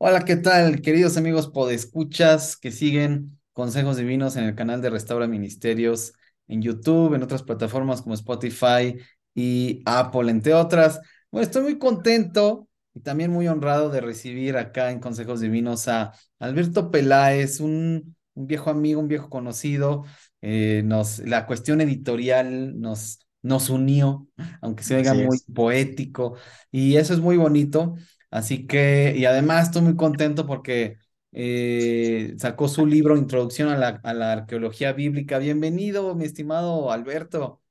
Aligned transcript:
Hola, 0.00 0.24
¿qué 0.24 0.36
tal, 0.36 0.80
queridos 0.80 1.16
amigos 1.16 1.48
podescuchas 1.48 2.56
que 2.56 2.70
siguen 2.70 3.38
Consejos 3.52 3.96
Divinos 3.96 4.36
en 4.36 4.44
el 4.44 4.54
canal 4.54 4.80
de 4.80 4.90
Restaura 4.90 5.26
Ministerios 5.26 6.12
en 6.46 6.62
YouTube, 6.62 7.14
en 7.14 7.22
otras 7.22 7.42
plataformas 7.42 8.02
como 8.02 8.14
Spotify 8.14 8.96
y 9.34 9.82
Apple, 9.86 10.30
entre 10.30 10.54
otras? 10.54 11.00
Bueno, 11.30 11.44
estoy 11.44 11.62
muy 11.62 11.78
contento 11.78 12.68
y 12.94 13.00
también 13.00 13.32
muy 13.32 13.48
honrado 13.48 13.90
de 13.90 14.00
recibir 14.00 14.56
acá 14.56 14.90
en 14.92 15.00
Consejos 15.00 15.40
Divinos 15.40 15.88
a 15.88 16.12
Alberto 16.38 16.90
Peláez, 16.90 17.58
un, 17.60 18.16
un 18.34 18.46
viejo 18.46 18.70
amigo, 18.70 19.00
un 19.00 19.08
viejo 19.08 19.28
conocido. 19.28 20.04
Eh, 20.42 20.82
nos, 20.84 21.18
la 21.20 21.46
cuestión 21.46 21.80
editorial 21.80 22.80
nos, 22.80 23.18
nos 23.42 23.68
unió, 23.68 24.28
aunque 24.60 24.84
se 24.84 24.94
oiga 24.96 25.12
Así 25.12 25.14
muy 25.14 25.38
es. 25.38 25.48
poético, 25.52 26.36
y 26.70 26.96
eso 26.96 27.12
es 27.14 27.20
muy 27.20 27.36
bonito. 27.36 27.96
Así 28.30 28.66
que, 28.66 29.14
y 29.16 29.24
además 29.24 29.66
estoy 29.68 29.82
muy 29.82 29.96
contento 29.96 30.46
porque 30.46 30.98
eh, 31.32 32.34
sacó 32.38 32.68
su 32.68 32.86
libro 32.86 33.16
Introducción 33.16 33.68
a 33.70 33.78
la, 33.78 33.88
a 34.02 34.14
la 34.14 34.32
Arqueología 34.32 34.92
Bíblica. 34.92 35.38
Bienvenido, 35.38 36.14
mi 36.14 36.24
estimado 36.24 36.92
Alberto. 36.92 37.62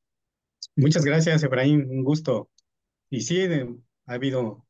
Muchas 0.77 1.03
gracias, 1.05 1.43
Efraín. 1.43 1.89
Un 1.89 2.03
gusto. 2.05 2.49
Y 3.09 3.21
sí, 3.21 3.47
de- 3.47 3.75
ha 4.07 4.13
habido 4.15 4.65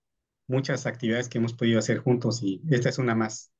muchas 0.47 0.85
actividades 0.87 1.29
que 1.29 1.37
hemos 1.39 1.53
podido 1.55 1.79
hacer 1.79 1.99
juntos 1.99 2.41
y 2.43 2.61
esta 2.71 2.89
es 2.89 2.97
una 2.99 3.15
más. 3.15 3.51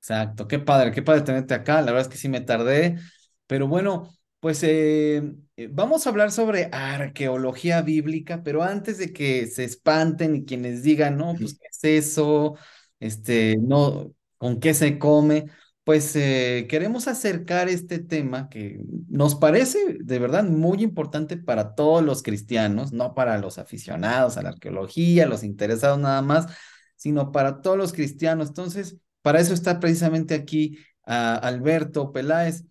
Exacto, 0.00 0.48
qué 0.48 0.58
padre, 0.58 0.90
qué 0.92 1.02
padre 1.02 1.22
tenerte 1.22 1.54
acá. 1.54 1.76
La 1.80 1.92
verdad 1.92 2.02
es 2.02 2.08
que 2.08 2.16
sí 2.16 2.28
me 2.28 2.40
tardé, 2.40 2.98
pero 3.46 3.68
bueno, 3.68 4.10
pues 4.42 4.64
eh, 4.64 5.22
eh, 5.56 5.68
vamos 5.70 6.04
a 6.04 6.10
hablar 6.10 6.32
sobre 6.32 6.68
arqueología 6.72 7.80
bíblica, 7.80 8.42
pero 8.42 8.64
antes 8.64 8.98
de 8.98 9.12
que 9.12 9.46
se 9.46 9.62
espanten 9.62 10.34
y 10.34 10.44
quienes 10.44 10.82
digan, 10.82 11.16
no, 11.16 11.36
pues 11.38 11.56
qué 11.56 11.68
es 11.70 12.08
eso, 12.08 12.56
este, 12.98 13.56
no, 13.60 14.12
con 14.38 14.58
qué 14.58 14.74
se 14.74 14.98
come, 14.98 15.44
pues 15.84 16.16
eh, 16.16 16.66
queremos 16.68 17.06
acercar 17.06 17.68
este 17.68 18.00
tema 18.00 18.48
que 18.48 18.80
nos 19.08 19.36
parece 19.36 19.78
de 20.00 20.18
verdad 20.18 20.42
muy 20.42 20.82
importante 20.82 21.36
para 21.36 21.76
todos 21.76 22.02
los 22.02 22.24
cristianos, 22.24 22.92
no 22.92 23.14
para 23.14 23.38
los 23.38 23.58
aficionados 23.58 24.36
a 24.38 24.42
la 24.42 24.48
arqueología, 24.48 25.26
los 25.26 25.44
interesados 25.44 26.00
nada 26.00 26.20
más, 26.20 26.48
sino 26.96 27.30
para 27.30 27.60
todos 27.60 27.78
los 27.78 27.92
cristianos. 27.92 28.48
Entonces, 28.48 28.96
para 29.22 29.38
eso 29.38 29.54
está 29.54 29.78
precisamente 29.78 30.34
aquí 30.34 30.78
a 31.04 31.36
Alberto 31.36 32.10
Peláez, 32.12 32.64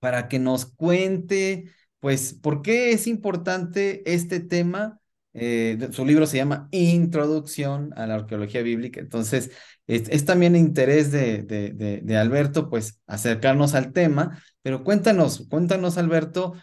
para 0.00 0.28
que 0.28 0.38
nos 0.38 0.66
cuente, 0.66 1.70
pues, 2.00 2.34
por 2.34 2.62
qué 2.62 2.92
es 2.92 3.06
importante 3.06 4.02
este 4.12 4.40
tema. 4.40 5.00
Eh, 5.32 5.90
su 5.92 6.04
libro 6.04 6.26
se 6.26 6.38
llama 6.38 6.68
Introducción 6.72 7.92
a 7.96 8.06
la 8.06 8.14
Arqueología 8.16 8.62
Bíblica. 8.62 9.00
Entonces, 9.00 9.52
es, 9.86 10.24
también 10.24 10.56
interés 10.56 11.12
de, 11.12 11.42
de, 11.42 11.70
de, 11.70 12.00
de 12.02 12.16
Alberto, 12.16 12.68
pues, 12.68 13.00
acercarnos 13.06 13.74
al 13.74 13.92
tema. 13.92 14.42
Pero 14.62 14.84
cuéntanos, 14.84 15.46
cuéntanos, 15.48 15.98
Alberto, 15.98 16.54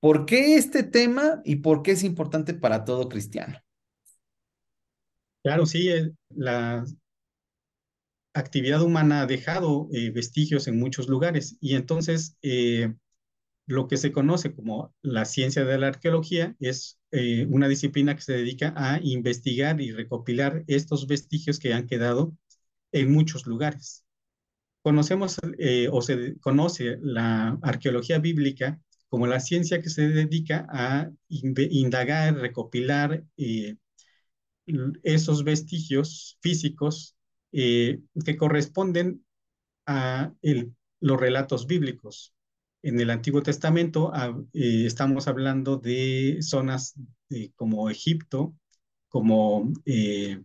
¿por 0.00 0.26
qué 0.26 0.56
este 0.56 0.82
tema 0.82 1.40
y 1.44 1.56
por 1.56 1.82
qué 1.82 1.92
es 1.92 2.04
importante 2.04 2.54
para 2.54 2.84
todo 2.84 3.08
cristiano? 3.08 3.58
Claro, 5.42 5.66
sí, 5.66 5.88
eh, 5.90 6.12
la 6.30 6.84
actividad 8.34 8.82
humana 8.82 9.22
ha 9.22 9.26
dejado 9.26 9.88
eh, 9.92 10.10
vestigios 10.10 10.66
en 10.68 10.78
muchos 10.78 11.08
lugares 11.08 11.56
y 11.60 11.74
entonces 11.74 12.36
eh, 12.42 12.94
lo 13.66 13.88
que 13.88 13.96
se 13.96 14.12
conoce 14.12 14.54
como 14.54 14.94
la 15.02 15.24
ciencia 15.24 15.64
de 15.64 15.78
la 15.78 15.88
arqueología 15.88 16.56
es 16.60 16.98
eh, 17.10 17.46
una 17.50 17.68
disciplina 17.68 18.16
que 18.16 18.22
se 18.22 18.34
dedica 18.34 18.74
a 18.76 19.00
investigar 19.02 19.80
y 19.80 19.92
recopilar 19.92 20.64
estos 20.66 21.06
vestigios 21.06 21.58
que 21.58 21.74
han 21.74 21.86
quedado 21.86 22.34
en 22.92 23.12
muchos 23.12 23.46
lugares. 23.46 24.04
Conocemos 24.82 25.38
o 25.92 26.02
se 26.02 26.38
conoce 26.40 26.98
la 27.00 27.58
arqueología 27.62 28.18
bíblica 28.18 28.80
como 29.08 29.28
la 29.28 29.38
ciencia 29.38 29.80
que 29.80 29.90
se 29.90 30.08
dedica 30.08 30.66
a 30.70 31.08
indagar, 31.28 32.34
recopilar 32.36 33.24
esos 35.04 35.44
vestigios 35.44 36.36
físicos 36.40 37.16
eh, 37.52 38.00
que 38.24 38.36
corresponden 38.36 39.24
a 39.86 40.32
los 41.00 41.20
relatos 41.20 41.66
bíblicos. 41.66 42.34
En 42.82 43.00
el 43.00 43.10
Antiguo 43.10 43.42
Testamento 43.42 44.12
eh, 44.52 44.86
estamos 44.86 45.28
hablando 45.28 45.76
de 45.76 46.38
zonas 46.40 46.94
eh, 47.30 47.52
como 47.54 47.88
Egipto, 47.90 48.54
como 49.08 49.72
eh, 49.86 50.42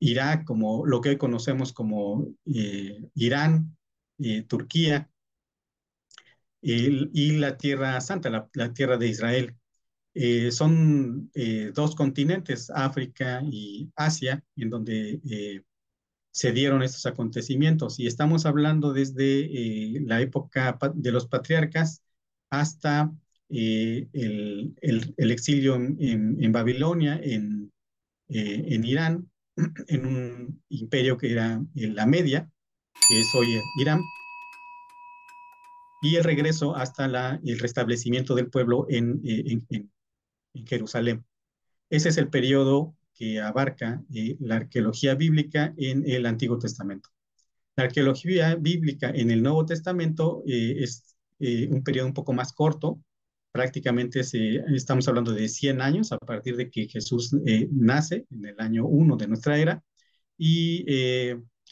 Irak, 0.00 0.44
como 0.44 0.84
lo 0.84 1.00
que 1.00 1.10
hoy 1.10 1.16
conocemos 1.18 1.72
como 1.72 2.34
Irán, 2.44 3.76
Turquía 4.48 5.10
y 6.60 7.32
la 7.38 7.56
Tierra 7.56 8.00
Santa, 8.00 8.48
la, 8.52 8.72
Tierra 8.72 8.96
de 8.96 9.08
Israel. 9.08 9.56
Son 10.50 11.30
dos 11.74 11.94
continentes, 11.94 12.70
África 12.70 13.42
y 13.44 13.90
Asia, 13.96 14.42
en 14.56 14.70
donde 14.70 15.64
se 16.30 16.52
dieron 16.52 16.82
estos 16.82 17.06
acontecimientos. 17.06 17.98
Y 17.98 18.06
estamos 18.06 18.46
hablando 18.46 18.92
desde 18.92 19.40
eh, 19.40 20.00
la 20.04 20.20
época 20.20 20.78
de 20.94 21.12
los 21.12 21.26
patriarcas 21.26 22.02
hasta 22.50 23.12
eh, 23.50 24.08
el, 24.12 25.30
exilio 25.30 25.74
en, 25.76 26.52
Babilonia, 26.52 27.18
en, 27.22 27.72
eh, 28.28 28.80
Irán, 28.84 29.30
en 29.88 30.06
un 30.06 30.62
imperio 30.68 31.16
que 31.16 31.32
era 31.32 31.62
la 31.74 32.06
Media, 32.06 32.50
que 33.08 33.20
es 33.20 33.34
hoy 33.34 33.46
Irán, 33.80 34.00
y 36.02 36.16
el 36.16 36.24
regreso 36.24 36.76
hasta 36.76 37.40
el 37.42 37.58
restablecimiento 37.58 38.34
del 38.36 38.50
pueblo 38.50 38.86
en, 38.88 39.20
en 39.24 39.90
Jerusalén. 40.66 41.24
Ese 41.90 42.10
es 42.10 42.18
el 42.18 42.28
periodo 42.28 42.94
que 43.18 43.40
abarca 43.40 44.02
eh, 44.14 44.36
la 44.40 44.56
arqueología 44.56 45.16
bíblica 45.16 45.74
en 45.76 46.08
el 46.08 46.24
Antiguo 46.24 46.58
Testamento. 46.58 47.10
La 47.76 47.84
arqueología 47.84 48.54
bíblica 48.54 49.10
en 49.10 49.30
el 49.30 49.42
Nuevo 49.42 49.66
Testamento 49.66 50.44
eh, 50.46 50.76
es 50.78 51.16
eh, 51.40 51.68
un 51.70 51.82
periodo 51.82 52.06
un 52.06 52.14
poco 52.14 52.32
más 52.32 52.52
corto, 52.52 53.00
prácticamente 53.50 54.22
se, 54.22 54.62
estamos 54.74 55.08
hablando 55.08 55.32
de 55.32 55.48
100 55.48 55.80
años 55.80 56.12
a 56.12 56.18
partir 56.18 56.56
de 56.56 56.70
que 56.70 56.86
Jesús 56.86 57.34
nace 57.72 58.26
en 58.30 58.44
el 58.46 58.60
año 58.60 58.86
1 58.86 59.16
de 59.16 59.26
nuestra 59.26 59.58
era, 59.58 59.82
y 60.36 60.84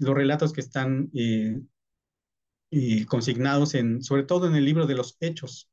los 0.00 0.14
relatos 0.14 0.52
que 0.52 0.62
están 0.62 1.10
consignados 3.08 3.74
en, 3.74 4.02
sobre 4.02 4.24
todo 4.24 4.48
en 4.48 4.56
el 4.56 4.64
libro 4.64 4.86
de 4.86 4.94
los 4.94 5.16
Hechos. 5.20 5.70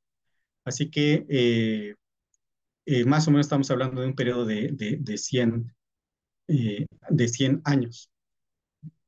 Así 0.65 0.91
que 0.91 1.95
eh, 2.85 3.05
más 3.05 3.27
o 3.27 3.31
menos 3.31 3.45
estamos 3.47 3.69
hablando 3.71 4.01
de 4.01 4.07
un 4.07 4.15
periodo 4.15 4.45
de, 4.45 4.69
de, 4.73 4.97
de 4.99 5.17
100, 5.17 5.73
eh, 6.47 6.85
de 7.09 7.27
100 7.27 7.61
años. 7.65 8.09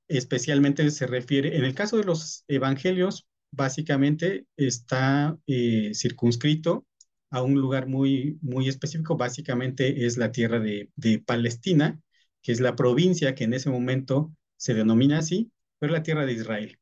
Especialmente 0.07 0.89
se 0.91 1.07
refiere, 1.07 1.57
en 1.57 1.63
el 1.65 1.73
caso 1.73 1.97
de 1.97 2.03
los 2.03 2.43
evangelios, 2.47 3.27
básicamente 3.51 4.45
está 4.57 5.37
eh, 5.47 5.91
circunscrito 5.93 6.85
a 7.31 7.41
un 7.41 7.55
lugar 7.55 7.87
muy, 7.87 8.37
muy 8.41 8.69
específico, 8.69 9.17
básicamente 9.17 10.05
es 10.05 10.17
la 10.17 10.31
tierra 10.31 10.59
de, 10.59 10.89
de, 10.95 11.19
Palestina, 11.19 11.99
que 12.41 12.51
es 12.51 12.59
la 12.61 12.75
provincia 12.75 13.35
que 13.35 13.45
en 13.45 13.53
ese 13.53 13.69
momento 13.69 14.33
se 14.57 14.73
denomina 14.73 15.19
así, 15.19 15.51
pero 15.79 15.93
la 15.93 16.03
tierra 16.03 16.25
de 16.25 16.33
Israel. 16.33 16.79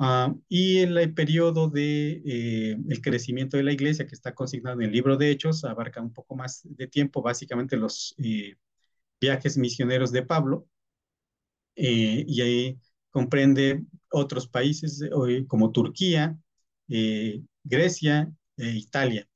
Uh, 0.00 0.34
y 0.48 0.78
en 0.78 0.96
el 0.96 1.12
periodo 1.12 1.68
de 1.68 2.22
eh, 2.24 2.76
el 2.88 3.02
crecimiento 3.02 3.58
de 3.58 3.64
la 3.64 3.72
iglesia 3.72 4.06
que 4.06 4.14
está 4.14 4.34
consignado 4.34 4.80
en 4.80 4.86
el 4.86 4.92
libro 4.92 5.18
de 5.18 5.30
Hechos 5.30 5.62
abarca 5.62 6.00
un 6.00 6.14
poco 6.14 6.34
más 6.34 6.62
de 6.64 6.86
tiempo, 6.86 7.20
básicamente 7.20 7.76
los 7.76 8.14
eh, 8.16 8.56
viajes 9.20 9.58
misioneros 9.58 10.10
de 10.10 10.22
Pablo, 10.22 10.66
eh, 11.76 12.24
y 12.26 12.40
ahí 12.40 12.80
comprende 13.10 13.84
otros 14.10 14.48
países 14.48 15.02
como 15.48 15.70
Turquía, 15.70 16.38
Grecia 17.64 18.32
e 18.56 18.70
Italia. 18.70 19.28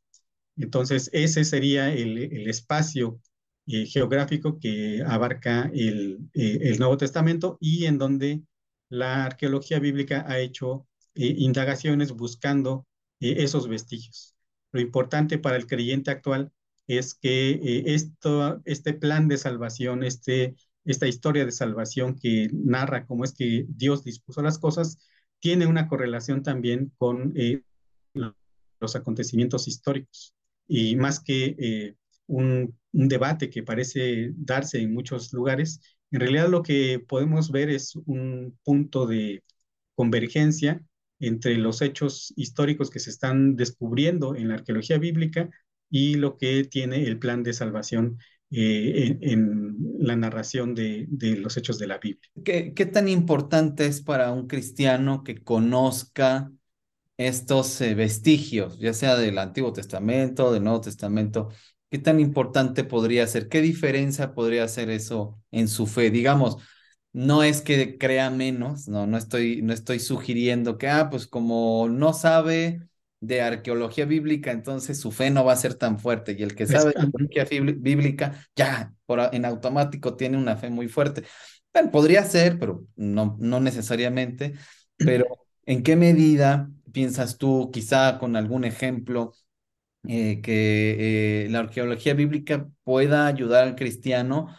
Entonces, 0.56 1.10
ese 1.12 1.44
sería 1.44 1.92
el, 1.92 2.16
el 2.16 2.48
espacio 2.48 3.20
geográfico 3.66 4.58
que 4.58 5.02
abarca 5.06 5.70
el, 5.74 6.20
el 6.32 6.78
Nuevo 6.78 6.96
Testamento 6.96 7.58
y 7.60 7.84
en 7.84 7.98
donde 7.98 8.42
la 8.94 9.24
arqueología 9.24 9.78
bíblica 9.80 10.24
ha 10.28 10.38
hecho 10.38 10.86
eh, 11.14 11.34
indagaciones 11.38 12.12
buscando 12.12 12.86
eh, 13.20 13.36
esos 13.38 13.68
vestigios. 13.68 14.34
Lo 14.72 14.80
importante 14.80 15.38
para 15.38 15.56
el 15.56 15.66
creyente 15.66 16.10
actual 16.10 16.52
es 16.86 17.14
que 17.14 17.50
eh, 17.50 17.82
esto, 17.86 18.62
este 18.64 18.94
plan 18.94 19.28
de 19.28 19.38
salvación, 19.38 20.04
este, 20.04 20.54
esta 20.84 21.08
historia 21.08 21.44
de 21.44 21.52
salvación 21.52 22.16
que 22.16 22.48
narra 22.52 23.06
cómo 23.06 23.24
es 23.24 23.32
que 23.32 23.66
Dios 23.68 24.04
dispuso 24.04 24.42
las 24.42 24.58
cosas, 24.58 24.98
tiene 25.40 25.66
una 25.66 25.88
correlación 25.88 26.42
también 26.42 26.92
con 26.96 27.34
los 28.80 28.96
acontecimientos 28.96 29.68
históricos. 29.68 30.34
Y 30.66 30.96
más 30.96 31.20
que 31.20 31.96
un, 32.26 32.74
un 32.92 33.08
debate 33.08 33.50
que 33.50 33.62
parece 33.62 34.30
darse 34.36 34.80
en 34.80 34.94
muchos 34.94 35.32
lugares, 35.34 35.80
En 36.14 36.20
realidad 36.20 36.48
lo 36.48 36.62
que 36.62 37.00
podemos 37.00 37.50
ver 37.50 37.70
es 37.70 37.96
un 37.96 38.56
punto 38.62 39.04
de 39.04 39.42
convergencia 39.96 40.80
entre 41.18 41.56
los 41.56 41.82
hechos 41.82 42.32
históricos 42.36 42.88
que 42.88 43.00
se 43.00 43.10
están 43.10 43.56
descubriendo 43.56 44.36
en 44.36 44.46
la 44.46 44.54
arqueología 44.54 44.98
bíblica 44.98 45.50
y 45.90 46.14
lo 46.14 46.36
que 46.36 46.62
tiene 46.70 47.02
el 47.02 47.18
plan 47.18 47.42
de 47.42 47.52
salvación 47.52 48.18
eh, 48.52 49.18
en, 49.22 49.76
la 49.98 50.14
narración 50.14 50.76
de, 50.76 51.08
los 51.40 51.56
hechos 51.56 51.80
de 51.80 51.88
la 51.88 51.98
Biblia. 51.98 52.30
¿Qué, 52.44 52.74
¿Qué, 52.74 52.86
tan 52.86 53.08
importante 53.08 53.84
es 53.84 54.00
para 54.00 54.30
un 54.30 54.46
cristiano 54.46 55.24
que 55.24 55.42
conozca 55.42 56.52
estos 57.16 57.80
eh, 57.80 57.96
vestigios, 57.96 58.78
ya 58.78 58.92
sea 58.92 59.16
del 59.16 59.36
Antiguo 59.38 59.72
Testamento, 59.72 60.52
del 60.52 60.62
Nuevo 60.62 60.80
Testamento? 60.80 61.48
¿Qué 61.94 62.00
tan 62.00 62.18
importante 62.18 62.82
podría 62.82 63.24
ser? 63.28 63.48
¿Qué 63.48 63.60
diferencia 63.60 64.34
podría 64.34 64.64
hacer 64.64 64.90
eso 64.90 65.40
en 65.52 65.68
su 65.68 65.86
fe? 65.86 66.10
Digamos, 66.10 66.56
no 67.12 67.44
es 67.44 67.62
que 67.62 67.98
crea 67.98 68.30
menos, 68.30 68.88
no, 68.88 69.06
no 69.06 69.16
estoy, 69.16 69.62
no 69.62 69.72
estoy 69.72 70.00
sugiriendo 70.00 70.76
que, 70.76 70.88
ah, 70.88 71.08
pues 71.08 71.28
como 71.28 71.88
no 71.88 72.12
sabe 72.12 72.80
de 73.20 73.42
arqueología 73.42 74.06
bíblica, 74.06 74.50
entonces 74.50 74.98
su 74.98 75.12
fe 75.12 75.30
no 75.30 75.44
va 75.44 75.52
a 75.52 75.56
ser 75.56 75.74
tan 75.74 76.00
fuerte. 76.00 76.34
Y 76.36 76.42
el 76.42 76.56
que 76.56 76.66
sabe 76.66 76.94
de 76.96 77.00
arqueología 77.00 77.44
bíblica, 77.76 78.44
ya, 78.56 78.92
por, 79.06 79.20
en 79.32 79.44
automático 79.44 80.16
tiene 80.16 80.36
una 80.36 80.56
fe 80.56 80.70
muy 80.70 80.88
fuerte. 80.88 81.22
Bueno, 81.72 81.92
podría 81.92 82.24
ser, 82.24 82.58
pero 82.58 82.84
no, 82.96 83.36
no 83.38 83.60
necesariamente. 83.60 84.54
Pero, 84.96 85.26
¿en 85.64 85.84
qué 85.84 85.94
medida 85.94 86.68
piensas 86.90 87.38
tú, 87.38 87.70
quizá 87.72 88.18
con 88.18 88.34
algún 88.34 88.64
ejemplo, 88.64 89.32
eh, 90.08 90.40
que 90.42 91.44
eh, 91.46 91.48
la 91.50 91.60
arqueología 91.60 92.14
bíblica 92.14 92.68
pueda 92.84 93.26
ayudar 93.26 93.64
al 93.64 93.76
cristiano 93.76 94.54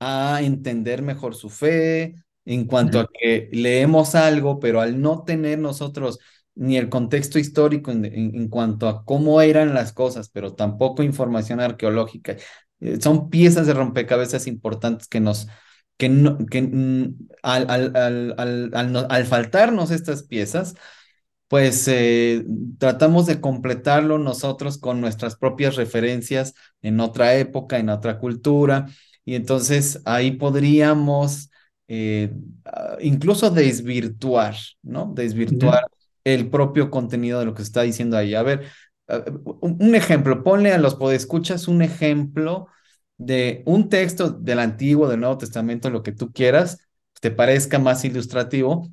a 0.00 0.40
entender 0.42 1.02
mejor 1.02 1.34
su 1.34 1.50
fe, 1.50 2.14
en 2.44 2.64
cuanto 2.66 3.00
a 3.00 3.08
que 3.12 3.48
leemos 3.52 4.14
algo, 4.14 4.58
pero 4.58 4.80
al 4.80 5.00
no 5.00 5.24
tener 5.24 5.58
nosotros 5.58 6.18
ni 6.54 6.76
el 6.76 6.88
contexto 6.88 7.38
histórico 7.38 7.90
en, 7.92 8.04
en, 8.06 8.34
en, 8.34 8.48
cuanto 8.48 8.88
a 8.88 9.04
cómo 9.04 9.40
eran 9.42 9.74
las 9.74 9.92
cosas, 9.92 10.28
pero 10.30 10.54
tampoco 10.54 11.02
información 11.02 11.60
arqueológica. 11.60 12.36
Eh, 12.80 12.98
son 13.00 13.30
piezas 13.30 13.66
de 13.66 13.74
rompecabezas 13.74 14.46
importantes 14.46 15.08
que 15.08 15.20
nos, 15.20 15.48
que, 15.96 16.08
no, 16.08 16.38
que 16.46 16.62
mm, 16.62 17.16
al, 17.42 17.70
al, 17.70 17.96
al, 17.96 18.34
al, 18.38 18.70
al, 18.74 19.06
al 19.10 19.26
faltarnos 19.26 19.90
estas 19.90 20.22
piezas, 20.24 20.74
pues 21.48 21.88
eh, 21.88 22.44
tratamos 22.78 23.26
de 23.26 23.40
completarlo 23.40 24.18
nosotros 24.18 24.78
con 24.78 25.00
nuestras 25.00 25.36
propias 25.36 25.76
referencias 25.76 26.54
en 26.82 27.00
otra 27.00 27.34
época, 27.36 27.78
en 27.78 27.88
otra 27.88 28.18
cultura, 28.18 28.86
y 29.24 29.34
entonces 29.34 30.00
ahí 30.04 30.32
podríamos 30.32 31.50
eh, 31.88 32.32
incluso 33.00 33.50
desvirtuar, 33.50 34.56
¿no? 34.82 35.10
Desvirtuar 35.14 35.86
el 36.24 36.50
propio 36.50 36.90
contenido 36.90 37.38
de 37.40 37.46
lo 37.46 37.54
que 37.54 37.62
se 37.62 37.68
está 37.68 37.82
diciendo 37.82 38.16
ahí. 38.16 38.34
A 38.34 38.42
ver, 38.42 38.66
un 39.60 39.94
ejemplo, 39.94 40.42
ponle 40.44 40.72
a 40.72 40.78
los 40.78 40.94
podescuchas 40.94 41.66
un 41.66 41.80
ejemplo 41.82 42.68
de 43.16 43.62
un 43.66 43.88
texto 43.88 44.30
del 44.30 44.58
Antiguo, 44.58 45.08
del 45.08 45.20
Nuevo 45.20 45.38
Testamento, 45.38 45.90
lo 45.90 46.02
que 46.02 46.12
tú 46.12 46.32
quieras, 46.32 46.78
te 47.20 47.30
parezca 47.30 47.78
más 47.78 48.04
ilustrativo, 48.04 48.88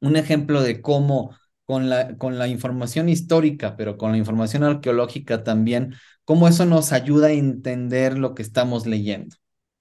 un 0.00 0.16
ejemplo 0.16 0.62
de 0.62 0.80
cómo 0.82 1.34
con 1.66 1.90
la, 1.90 2.16
con 2.16 2.38
la 2.38 2.48
información 2.48 3.08
histórica, 3.08 3.76
pero 3.76 3.98
con 3.98 4.12
la 4.12 4.18
información 4.18 4.64
arqueológica 4.64 5.44
también, 5.44 5.94
cómo 6.24 6.48
eso 6.48 6.64
nos 6.64 6.92
ayuda 6.92 7.28
a 7.28 7.32
entender 7.32 8.18
lo 8.18 8.34
que 8.34 8.42
estamos 8.42 8.86
leyendo 8.86 9.36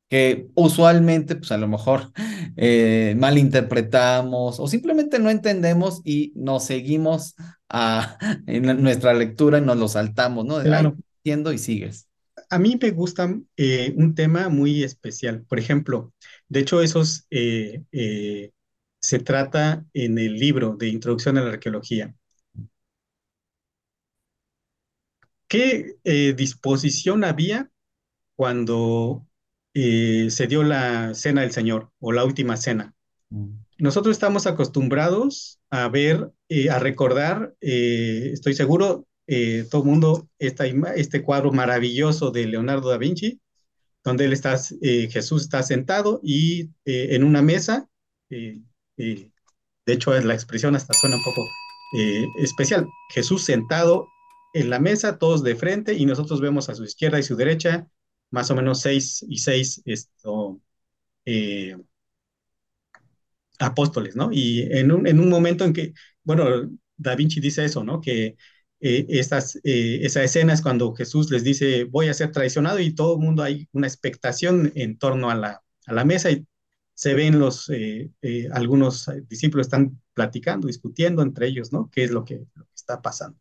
que 0.09 0.47
usualmente, 0.53 1.35
pues 1.35 1.51
a 1.51 1.57
lo 1.57 1.67
mejor 1.67 2.11
eh, 2.57 3.15
malinterpretamos 3.17 4.59
o 4.59 4.67
simplemente 4.67 5.19
no 5.19 5.29
entendemos 5.29 6.01
y 6.03 6.31
nos 6.35 6.65
seguimos 6.65 7.35
a, 7.69 8.17
en 8.47 8.81
nuestra 8.81 9.13
lectura 9.13 9.57
y 9.59 9.61
nos 9.61 9.77
lo 9.77 9.87
saltamos, 9.87 10.45
¿no? 10.45 10.61
Claro. 10.61 10.95
entiendo 11.17 11.51
y 11.51 11.57
sigues. 11.57 12.07
A 12.49 12.59
mí 12.59 12.77
me 12.79 12.91
gusta 12.91 13.35
eh, 13.57 13.93
un 13.97 14.13
tema 14.13 14.49
muy 14.49 14.83
especial. 14.83 15.43
Por 15.47 15.57
ejemplo, 15.57 16.13
de 16.47 16.59
hecho, 16.59 16.81
esos 16.81 17.25
eh, 17.31 17.83
eh, 17.91 18.51
se 19.05 19.19
trata 19.19 19.85
en 19.93 20.17
el 20.17 20.35
libro 20.35 20.75
de 20.75 20.89
Introducción 20.89 21.37
a 21.37 21.41
la 21.41 21.51
Arqueología. 21.51 22.13
¿Qué 25.47 25.95
disposición 26.35 27.23
había 27.23 27.69
cuando 28.35 29.25
eh, 29.77 30.29
se 30.29 30.47
dio 30.47 30.63
la 30.63 31.13
cena 31.13 31.41
del 31.41 31.51
Señor 31.51 31.91
o 31.99 32.13
la 32.13 32.23
última 32.23 32.55
cena. 32.55 32.93
Mm. 33.29 33.57
Nosotros 33.79 34.15
estamos 34.15 34.47
acostumbrados 34.47 35.59
a 35.69 35.89
ver, 35.89 36.31
eh, 36.47 36.69
a 36.69 36.79
recordar, 36.79 37.53
eh, 37.59 38.29
estoy 38.33 38.53
seguro, 38.53 39.05
todo 39.71 39.81
el 39.81 39.87
mundo, 39.87 40.29
esta, 40.37 40.67
este 40.95 41.23
cuadro 41.23 41.51
maravilloso 41.51 42.29
de 42.29 42.45
Leonardo 42.45 42.89
da 42.89 42.99
Vinci, 42.99 43.41
donde 44.03 44.25
él 44.25 44.33
está, 44.33 44.55
Jesús 44.79 45.41
está 45.41 45.63
sentado 45.63 46.19
y 46.21 46.69
en 46.85 47.23
una 47.23 47.41
mesa, 47.41 47.89
de 48.97 49.31
hecho 49.87 50.13
la 50.19 50.33
expresión 50.33 50.75
hasta 50.75 50.93
suena 50.93 51.17
un 51.17 51.23
poco 51.23 51.41
especial, 52.37 52.87
Jesús 53.09 53.43
sentado 53.43 54.07
en 54.53 54.69
la 54.69 54.79
mesa, 54.79 55.17
todos 55.17 55.43
de 55.43 55.55
frente, 55.55 55.93
y 55.93 56.05
nosotros 56.05 56.41
vemos 56.41 56.69
a 56.69 56.75
su 56.75 56.83
izquierda 56.83 57.19
y 57.19 57.23
su 57.23 57.35
derecha 57.35 57.87
más 58.31 58.51
o 58.51 58.55
menos 58.55 58.81
seis 58.81 59.25
y 59.27 59.39
seis 59.39 59.81
esto, 59.85 60.61
eh, 61.25 61.77
apóstoles, 63.59 64.15
¿no? 64.15 64.29
Y 64.31 64.61
en 64.71 64.91
un, 64.91 65.07
en 65.07 65.19
un, 65.19 65.29
momento 65.29 65.65
en 65.65 65.73
que, 65.73 65.93
bueno, 66.23 66.45
Da 66.97 67.15
Vinci 67.15 67.39
dice 67.39 67.65
eso, 67.65 67.83
¿no? 67.83 68.01
Que 68.01 68.37
eh, 68.79 69.05
estas, 69.09 69.57
eh, 69.63 69.99
esa 70.03 70.23
escena 70.23 70.53
es 70.53 70.61
cuando 70.61 70.93
Jesús 70.93 71.31
les 71.31 71.43
dice, 71.43 71.85
voy 71.85 72.07
a 72.09 72.13
ser 72.13 72.31
traicionado 72.31 72.79
y 72.79 72.93
todo 72.95 73.15
el 73.15 73.21
mundo 73.21 73.43
hay 73.43 73.67
una 73.71 73.87
expectación 73.87 74.71
en 74.75 74.97
torno 74.97 75.29
a 75.29 75.35
la, 75.35 75.63
a 75.87 75.93
la 75.93 76.05
mesa 76.05 76.31
y 76.31 76.45
se 76.95 77.13
ven 77.13 77.39
los, 77.39 77.69
eh, 77.69 78.09
eh, 78.23 78.49
algunos 78.51 79.07
discípulos 79.29 79.67
están 79.67 80.01
platicando, 80.13 80.67
discutiendo 80.67 81.21
entre 81.21 81.47
ellos, 81.47 81.71
¿no? 81.71 81.89
¿Qué 81.91 82.05
es 82.05 82.11
lo 82.11 82.25
que, 82.25 82.47
lo 82.55 82.65
que 82.65 82.73
está 82.75 83.01
pasando? 83.01 83.37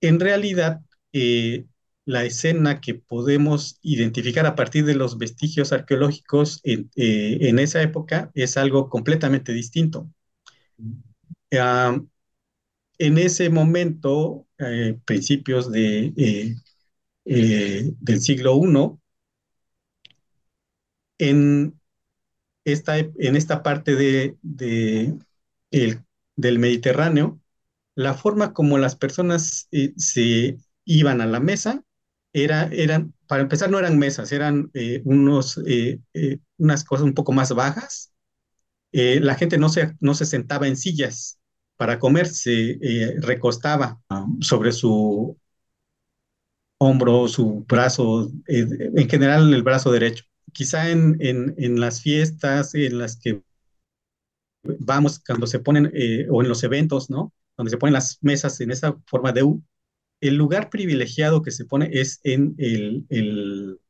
En 0.00 0.20
realidad, 0.20 0.82
eh, 1.12 1.66
la 2.04 2.24
escena 2.24 2.80
que 2.80 2.94
podemos 2.94 3.78
identificar 3.82 4.46
a 4.46 4.54
partir 4.54 4.84
de 4.84 4.94
los 4.94 5.18
vestigios 5.18 5.72
arqueológicos 5.72 6.60
en, 6.64 6.90
eh, 6.96 7.38
en 7.42 7.58
esa 7.58 7.82
época 7.82 8.30
es 8.34 8.56
algo 8.56 8.88
completamente 8.88 9.52
distinto. 9.52 10.08
Uh, 10.78 12.06
en 12.98 13.18
ese 13.18 13.50
momento, 13.50 14.46
eh, 14.58 14.98
principios 15.04 15.70
de, 15.70 16.12
eh, 16.16 16.56
eh 17.24 17.92
del 18.00 18.20
siglo 18.20 18.60
I, 18.62 18.98
en 21.18 21.80
en 22.64 23.36
esta 23.36 23.62
parte 23.62 23.94
de, 23.94 24.36
de 24.42 25.14
el, 25.70 26.04
del 26.36 26.58
Mediterráneo, 26.58 27.40
la 27.94 28.14
forma 28.14 28.52
como 28.52 28.78
las 28.78 28.96
personas 28.96 29.68
eh, 29.72 29.92
se 29.96 30.58
iban 30.84 31.20
a 31.20 31.26
la 31.26 31.40
mesa 31.40 31.84
era, 32.34 32.64
eran, 32.72 33.14
para 33.28 33.42
empezar, 33.42 33.70
no 33.70 33.78
eran 33.78 33.98
mesas, 33.98 34.32
eran 34.32 34.70
eh, 34.74 35.00
unos, 35.04 35.58
eh, 35.66 36.00
eh, 36.14 36.38
unas 36.58 36.84
cosas 36.84 37.04
un 37.04 37.14
poco 37.14 37.32
más 37.32 37.54
bajas. 37.54 38.12
la 38.92 39.34
gente 39.36 39.58
no 39.58 39.68
se, 39.68 40.26
sentaba 40.26 40.68
en 40.68 40.76
sillas 40.76 41.38
para 41.76 41.98
comer, 41.98 42.26
se 42.28 42.78
recostaba 43.20 44.00
um, 44.10 44.40
sobre 44.40 44.72
su 44.72 45.36
hombro, 46.78 47.28
su 47.28 47.64
brazo, 47.68 48.30
en 48.46 49.08
general 49.08 49.52
el 49.52 49.62
brazo 49.62 49.90
derecho. 49.92 50.24
Quizá 50.52 50.90
en, 50.90 51.16
en, 51.20 51.54
en, 51.58 51.80
las 51.80 52.00
fiestas 52.02 52.74
en 52.74 52.98
las 52.98 53.16
que 53.16 53.42
vamos, 54.62 55.20
cuando 55.24 55.46
se 55.46 55.58
ponen, 55.60 55.86
o 56.30 56.42
en 56.42 56.48
los 56.48 56.62
eventos, 56.64 57.10
¿no? 57.10 57.32
Donde 57.56 57.70
se 57.70 57.78
ponen 57.78 57.92
las 57.94 58.18
mesas 58.22 58.60
en 58.60 58.70
esa 58.70 58.96
forma 59.06 59.32
de 59.32 59.42
U, 59.42 59.62
el 60.20 60.36
lugar 60.36 60.70
privilegiado 60.70 61.42
que 61.42 61.52
se 61.52 61.66
pone 61.66 61.90
es 61.92 62.20
en, 62.24 62.54
el, 62.58 63.06
el, 63.10 63.80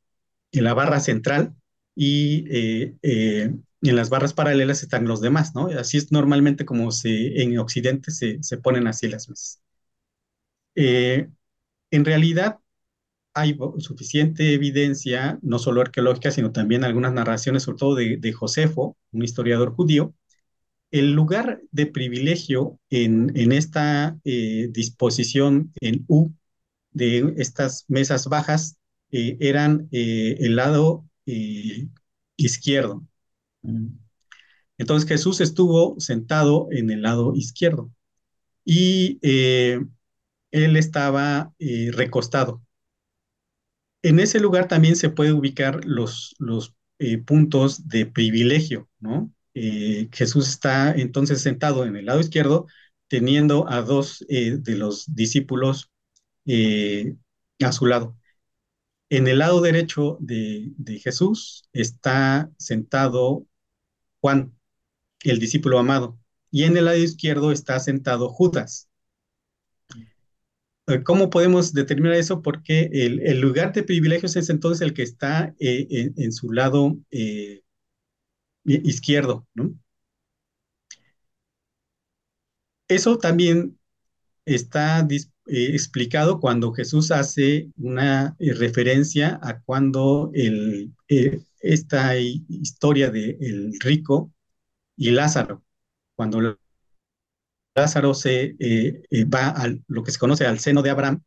en 0.52 0.64
la 0.64 0.74
barra 0.74 1.00
central 1.00 1.54
y 1.96 2.46
eh, 2.50 2.96
eh, 3.02 3.54
en 3.82 3.96
las 3.96 4.10
barras 4.10 4.34
paralelas 4.34 4.82
están 4.82 5.06
los 5.08 5.20
demás, 5.22 5.54
¿no? 5.54 5.68
Así 5.68 5.98
es 5.98 6.12
normalmente 6.12 6.64
como 6.66 6.92
se, 6.92 7.42
en 7.42 7.58
Occidente 7.58 8.10
se, 8.12 8.42
se 8.42 8.58
ponen 8.58 8.86
así 8.88 9.08
las 9.08 9.28
mesas. 9.28 9.62
Eh, 10.74 11.28
en 11.90 12.04
realidad 12.04 12.60
hay 13.34 13.58
suficiente 13.78 14.54
evidencia, 14.54 15.38
no 15.42 15.58
solo 15.58 15.80
arqueológica, 15.80 16.30
sino 16.30 16.52
también 16.52 16.84
algunas 16.84 17.12
narraciones, 17.12 17.64
sobre 17.64 17.78
todo 17.78 17.94
de, 17.96 18.32
Josefo, 18.32 18.96
un 19.12 19.22
historiador 19.24 19.72
judío, 19.74 20.14
el 20.90 21.12
lugar 21.12 21.60
de 21.72 21.86
privilegio 21.86 22.78
en, 22.90 23.52
esta 23.52 24.18
eh, 24.24 24.68
disposición 24.72 25.72
en 25.80 26.04
U 26.08 26.32
de 26.94 27.34
estas 27.36 27.84
mesas 27.88 28.28
bajas 28.28 28.78
eh, 29.10 29.36
eran 29.40 29.88
eh, 29.92 30.36
el 30.40 30.56
lado 30.56 31.04
eh, 31.26 31.88
izquierdo. 32.36 33.06
Entonces 34.78 35.08
Jesús 35.08 35.40
estuvo 35.40 35.98
sentado 36.00 36.68
en 36.70 36.90
el 36.90 37.02
lado 37.02 37.34
izquierdo 37.36 37.90
y 38.64 39.18
él 39.22 40.76
estaba 40.76 41.52
recostado. 41.92 42.63
En 44.04 44.20
ese 44.20 44.38
lugar 44.38 44.68
también 44.68 44.96
se 44.96 45.08
puede 45.08 45.32
ubicar 45.32 45.82
los, 45.86 46.36
eh, 46.98 47.16
puntos 47.16 47.88
de 47.88 48.04
privilegio, 48.04 48.86
¿no? 49.00 49.32
Eh, 49.54 50.10
Jesús 50.12 50.46
está 50.46 50.92
entonces 50.92 51.40
sentado 51.40 51.86
en 51.86 51.96
el 51.96 52.04
lado 52.04 52.20
izquierdo, 52.20 52.66
teniendo 53.08 53.66
a 53.66 53.80
dos 53.80 54.22
eh, 54.28 54.58
de 54.60 54.76
los 54.76 55.06
discípulos 55.14 55.90
a 57.62 57.72
su 57.72 57.86
lado. 57.86 58.14
En 59.08 59.26
el 59.26 59.38
lado 59.38 59.62
derecho 59.62 60.18
de, 60.20 60.72
de 60.76 60.98
Jesús 60.98 61.64
está 61.72 62.50
sentado 62.58 63.46
Juan, 64.20 64.52
el 65.22 65.38
discípulo 65.38 65.78
amado, 65.78 66.18
y 66.50 66.64
en 66.64 66.76
el 66.76 66.84
lado 66.86 66.98
izquierdo 66.98 67.52
está 67.52 67.80
sentado 67.80 68.28
Judas. 68.28 68.90
Eh, 70.86 71.02
¿Cómo 71.02 71.30
podemos 71.30 71.72
determinar 71.72 72.14
eso? 72.16 72.42
Porque 72.42 72.90
el, 72.92 73.40
lugar 73.40 73.72
de 73.72 73.82
privilegios 73.84 74.36
es 74.36 74.50
entonces 74.50 74.82
el 74.82 74.92
que 74.94 75.02
está 75.02 75.54
eh, 75.58 76.12
en, 76.16 76.32
su 76.32 76.52
lado 76.52 76.96
eh, 77.10 77.62
izquierdo, 78.64 79.46
¿no? 79.54 79.74
Eso 82.88 83.18
también 83.18 83.78
está 84.46 85.06
explicado 85.46 86.40
cuando 86.40 86.72
Jesús 86.72 87.10
hace 87.12 87.70
una 87.78 88.36
referencia 88.40 89.40
a 89.42 89.60
cuando 89.62 90.30
el, 90.34 90.92
esta 91.60 92.18
hi- 92.18 92.44
historia 92.48 93.10
de 93.10 93.38
el 93.40 93.74
rico 93.80 94.32
y 94.96 95.10
Lázaro, 95.12 95.64
cuando 96.16 96.58
Lázaro 97.74 98.14
se 98.14 98.56
eh, 98.58 99.02
eh, 99.10 99.24
va 99.24 99.48
a 99.48 99.68
lo 99.88 100.02
que 100.04 100.10
se 100.12 100.18
conoce 100.18 100.46
al 100.46 100.58
seno 100.60 100.82
de 100.82 100.90
Abraham, 100.90 101.22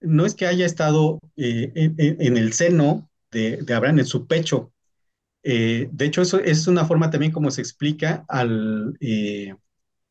no 0.00 0.26
es 0.26 0.34
que 0.34 0.46
haya 0.46 0.66
estado 0.66 1.20
eh, 1.36 1.72
en, 1.76 2.36
el 2.38 2.52
seno 2.54 3.08
de, 3.30 3.64
Abraham, 3.74 4.00
en 4.00 4.06
su 4.06 4.26
pecho. 4.26 4.72
De 5.42 5.88
hecho, 6.00 6.22
eso 6.22 6.38
es 6.40 6.66
una 6.68 6.84
forma 6.86 7.10
también 7.10 7.32
como 7.32 7.50
se 7.50 7.60
explica 7.62 8.24
al, 8.28 8.96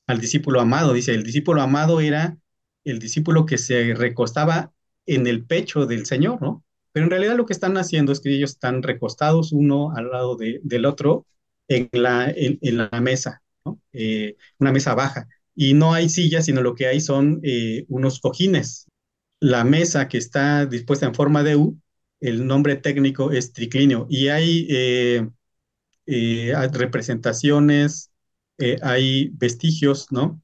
al 0.07 0.19
discípulo 0.21 0.59
amado. 0.61 0.93
Dice, 0.93 1.13
el 1.13 1.23
discípulo 1.23 1.61
amado 1.61 2.01
era 2.01 2.37
el 2.83 2.99
discípulo 2.99 3.45
que 3.45 3.57
se 3.57 3.93
recostaba 3.95 4.71
en 5.05 5.27
el 5.27 5.45
pecho 5.45 5.85
del 5.85 6.05
Señor, 6.05 6.41
¿no? 6.41 6.63
Pero 6.91 7.05
en 7.05 7.11
realidad 7.11 7.35
lo 7.37 7.45
que 7.45 7.53
están 7.53 7.77
haciendo 7.77 8.11
es 8.11 8.19
que 8.19 8.33
ellos 8.35 8.51
están 8.51 8.81
recostados 8.83 9.51
uno 9.51 9.91
al 9.95 10.09
lado 10.09 10.35
de- 10.37 10.59
del 10.63 10.85
otro 10.85 11.25
en 11.67 11.89
la, 11.93 12.29
en, 12.35 12.57
la 12.77 12.89
mesa, 13.01 13.43
¿no? 13.65 13.79
Una 14.59 14.71
mesa 14.71 14.95
baja. 14.95 15.27
Y 15.61 15.73
no 15.73 15.93
hay 15.93 16.07
sillas, 16.07 16.45
sino 16.45 16.61
lo 16.61 16.73
que 16.73 16.87
hay 16.87 17.01
son 17.01 17.41
eh, 17.43 17.83
unos 17.89 18.21
cojines. 18.21 18.87
La 19.41 19.65
mesa 19.65 20.07
que 20.07 20.17
está 20.17 20.65
dispuesta 20.65 21.05
en 21.05 21.13
forma 21.13 21.43
de 21.43 21.57
U, 21.57 21.77
el 22.21 22.47
nombre 22.47 22.77
técnico 22.77 23.31
es 23.33 23.51
triclinio. 23.51 24.07
Y 24.09 24.29
hay 24.29 24.67
eh, 24.69 25.29
eh, 26.05 26.53
representaciones, 26.71 28.09
hay 28.81 29.31
vestigios, 29.33 30.07
¿no? 30.11 30.41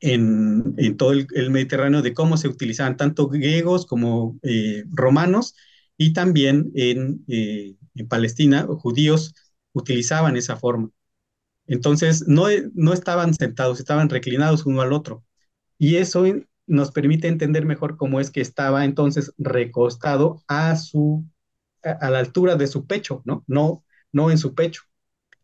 En, 0.00 0.74
en 0.78 0.96
todo 0.96 1.12
el, 1.12 1.50
Mediterráneo 1.50 2.00
de 2.00 2.14
cómo 2.14 2.38
se 2.38 2.48
utilizaban 2.48 2.96
tanto 2.96 3.28
griegos 3.28 3.84
como 3.84 4.38
romanos 4.92 5.54
y 5.98 6.14
también 6.14 6.72
en 6.74 7.22
Palestina, 8.08 8.66
judíos 8.66 9.34
utilizaban 9.74 10.38
esa 10.38 10.56
forma. 10.56 10.90
Entonces, 11.66 12.26
no, 12.28 12.46
no 12.74 12.92
estaban 12.92 13.34
sentados, 13.34 13.78
estaban 13.80 14.08
reclinados 14.08 14.66
uno 14.66 14.82
al 14.82 14.92
otro. 14.92 15.24
Y 15.78 15.96
eso 15.96 16.24
nos 16.66 16.92
permite 16.92 17.28
entender 17.28 17.66
mejor 17.66 17.96
cómo 17.96 18.20
es 18.20 18.30
que 18.30 18.40
estaba 18.42 18.84
entonces 18.84 19.32
recostado 19.38 20.42
a 20.48 20.76
su, 20.76 21.24
a, 21.84 21.92
a 21.92 22.10
la 22.10 22.20
altura 22.20 22.56
de 22.56 22.66
su 22.68 22.86
pecho, 22.86 23.22
¿no? 23.26 23.44
No, 23.48 23.84
no 24.12 24.30
en 24.30 24.38
su 24.38 24.54
pecho. 24.54 24.82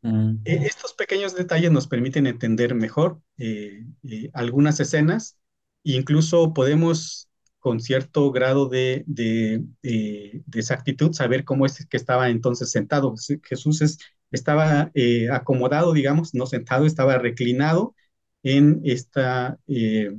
mm. 0.02 0.38
Eh, 0.44 0.60
Estos 0.66 0.92
pequeños 0.94 1.34
detalles 1.34 1.70
nos 1.72 1.86
permiten 1.86 2.26
entender 2.26 2.74
mejor 2.74 3.20
eh, 3.38 3.84
eh, 4.08 4.30
algunas 4.34 4.80
escenas 4.80 5.38
e 5.84 5.92
incluso 5.96 6.52
podemos 6.52 7.28
con 7.60 7.80
cierto 7.80 8.32
grado 8.32 8.68
de, 8.68 9.04
de, 9.06 9.64
de- 9.82 10.42
de 10.46 10.58
exactitud 10.60 11.12
saber 11.12 11.44
cómo 11.44 11.64
es 11.66 11.86
que 11.86 11.96
estaba 11.96 12.28
entonces 12.30 12.70
sentado. 12.72 13.14
Jesús 13.44 13.82
es- 13.82 13.98
estaba 14.32 14.90
eh, 14.94 15.30
acomodado, 15.30 15.92
digamos, 15.92 16.34
no 16.34 16.46
sentado, 16.46 16.86
estaba 16.86 17.18
reclinado 17.18 17.94
en 18.42 18.80
esta, 18.84 19.58
eh, 19.68 20.16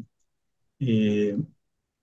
eh, 0.79 1.37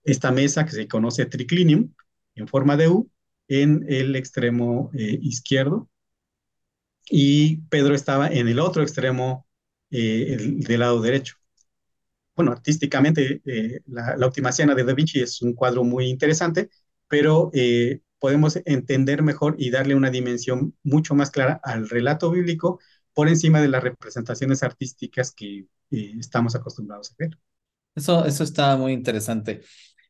esta 0.05 0.33
mesa 0.33 0.65
que 0.67 0.73
se 0.73 0.89
conoce 0.89 1.27
triclinium 1.27 1.93
en 2.37 2.49
forma 2.49 2.77
de 2.77 2.89
U 2.89 3.11
en 3.49 3.85
el 3.89 4.17
extremo 4.17 4.91
izquierdo 4.95 5.89
y 7.11 7.59
Pedro 7.69 7.95
estaba 7.95 8.29
en 8.29 8.49
el 8.49 8.59
otro 8.61 8.83
extremo 8.83 9.47
el- 9.91 10.61
del 10.61 10.81
lado 10.81 11.01
derecho. 11.01 11.37
Bueno, 12.37 12.53
artísticamente, 12.53 13.43
la, 13.87 14.17
la 14.17 14.27
Última 14.27 14.53
Cena 14.53 14.75
de 14.75 14.85
Da 14.85 14.95
Vinci 14.95 15.21
es 15.21 15.43
un 15.43 15.53
cuadro 15.55 15.85
muy 15.85 16.07
interesante, 16.09 16.71
pero 17.09 17.51
podemos 18.21 18.61
entender 18.67 19.23
mejor 19.23 19.57
y 19.59 19.71
darle 19.71 19.95
una 19.97 20.11
dimensión 20.11 20.77
mucho 20.85 21.15
más 21.15 21.31
clara 21.31 21.61
al 21.65 21.89
relato 21.89 22.31
bíblico 22.31 22.79
por 23.15 23.29
encima 23.29 23.61
de 23.61 23.69
las 23.69 23.83
representaciones 23.83 24.63
artísticas 24.63 25.33
que 25.33 25.67
eh, 25.91 26.15
estamos 26.19 26.55
acostumbrados 26.55 27.11
a 27.11 27.15
ver. 27.19 27.39
Eso, 27.95 28.25
eso 28.25 28.45
está 28.45 28.77
muy 28.77 28.93
interesante. 28.93 29.63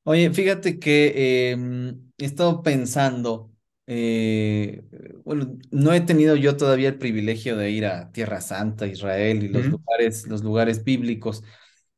Oye, 0.05 0.31
fíjate 0.33 0.79
que 0.79 1.51
em, 1.53 2.11
he 2.19 2.25
estado 2.25 2.63
pensando, 2.63 3.53
eh, 3.87 4.83
bueno, 5.25 5.57
no 5.71 5.93
he 5.93 6.01
tenido 6.01 6.37
yo 6.37 6.57
todavía 6.57 6.89
el 6.89 6.99
privilegio 6.99 7.57
de 7.57 7.71
ir 7.71 7.87
a 7.87 8.11
Tierra 8.13 8.41
Santa, 8.41 8.87
Israel 8.87 9.43
y 9.43 9.49
los 9.49 9.67
lugares, 9.67 10.27
los 10.27 10.43
lugares 10.43 10.85
bíblicos, 10.85 11.43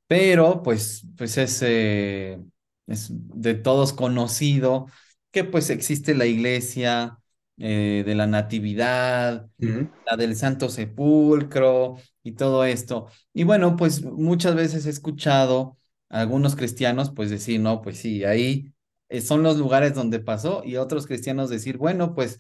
pero 0.07 0.63
pues, 0.63 1.07
pues 1.17 1.39
es, 1.39 1.63
eh, 1.63 2.39
es 2.87 3.09
de 3.11 3.55
todos 3.55 3.93
conocido 3.93 4.87
que 5.33 5.45
pues 5.45 5.71
existe 5.71 6.15
la 6.15 6.27
iglesia 6.27 7.19
eh, 7.59 8.03
de 8.07 8.15
la 8.15 8.27
Natividad, 8.27 9.49
la 9.59 10.17
del 10.17 10.37
Santo 10.37 10.69
Sepulcro 10.69 11.97
y 12.23 12.33
todo 12.33 12.65
esto. 12.65 13.09
Y 13.33 13.45
bueno, 13.45 13.77
pues 13.77 14.03
muchas 14.03 14.55
veces 14.55 14.87
he 14.87 14.91
escuchado 14.91 15.79
a 16.11 16.21
algunos 16.21 16.57
cristianos 16.57 17.11
pues 17.15 17.31
decir, 17.31 17.61
no, 17.61 17.83
pues 17.83 17.99
sí, 17.99 18.25
ahí 18.25 18.73
eh, 19.09 19.21
son 19.21 19.43
los 19.43 19.59
lugares 19.59 19.95
donde 19.95 20.21
pasó 20.21 20.63
y 20.65 20.77
otros 20.77 21.07
cristianos 21.07 21.51
decir, 21.51 21.79
bueno, 21.79 22.15
pues 22.15 22.39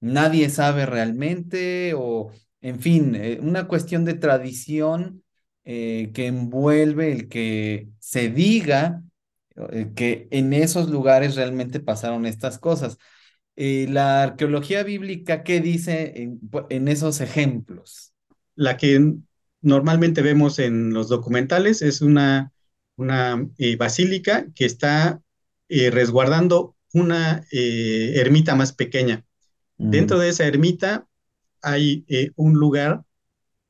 nadie 0.00 0.50
sabe 0.50 0.86
realmente 0.86 1.94
o, 1.96 2.30
en 2.60 2.80
fin, 2.80 3.14
eh, 3.14 3.38
una 3.42 3.68
cuestión 3.68 4.04
de 4.04 4.14
tradición 4.14 5.22
eh, 5.64 6.10
que 6.14 6.26
envuelve 6.26 7.12
el 7.12 7.28
que 7.28 7.88
se 7.98 8.28
diga 8.28 9.02
que 9.94 10.28
en 10.30 10.52
esos 10.52 10.88
lugares 10.90 11.36
realmente 11.36 11.80
pasaron 11.80 12.26
estas 12.26 12.58
cosas. 12.58 12.98
Eh, 13.56 13.86
la 13.88 14.24
arqueología 14.24 14.82
bíblica, 14.82 15.44
¿qué 15.44 15.60
dice 15.60 16.12
en, 16.22 16.40
en 16.70 16.88
esos 16.88 17.20
ejemplos? 17.20 18.12
La 18.56 18.76
que 18.76 19.14
normalmente 19.60 20.22
vemos 20.22 20.58
en 20.58 20.92
los 20.92 21.08
documentales 21.08 21.82
es 21.82 22.02
una, 22.02 22.52
una 22.96 23.48
eh, 23.58 23.76
basílica 23.76 24.46
que 24.54 24.64
está 24.64 25.20
eh, 25.68 25.90
resguardando 25.90 26.76
una 26.92 27.44
eh, 27.50 28.12
ermita 28.16 28.54
más 28.54 28.72
pequeña. 28.72 29.24
Mm, 29.78 29.90
Dentro 29.90 30.18
de 30.18 30.28
esa 30.28 30.46
ermita 30.46 31.06
hay 31.62 32.04
eh, 32.08 32.30
un 32.36 32.54
lugar 32.54 33.04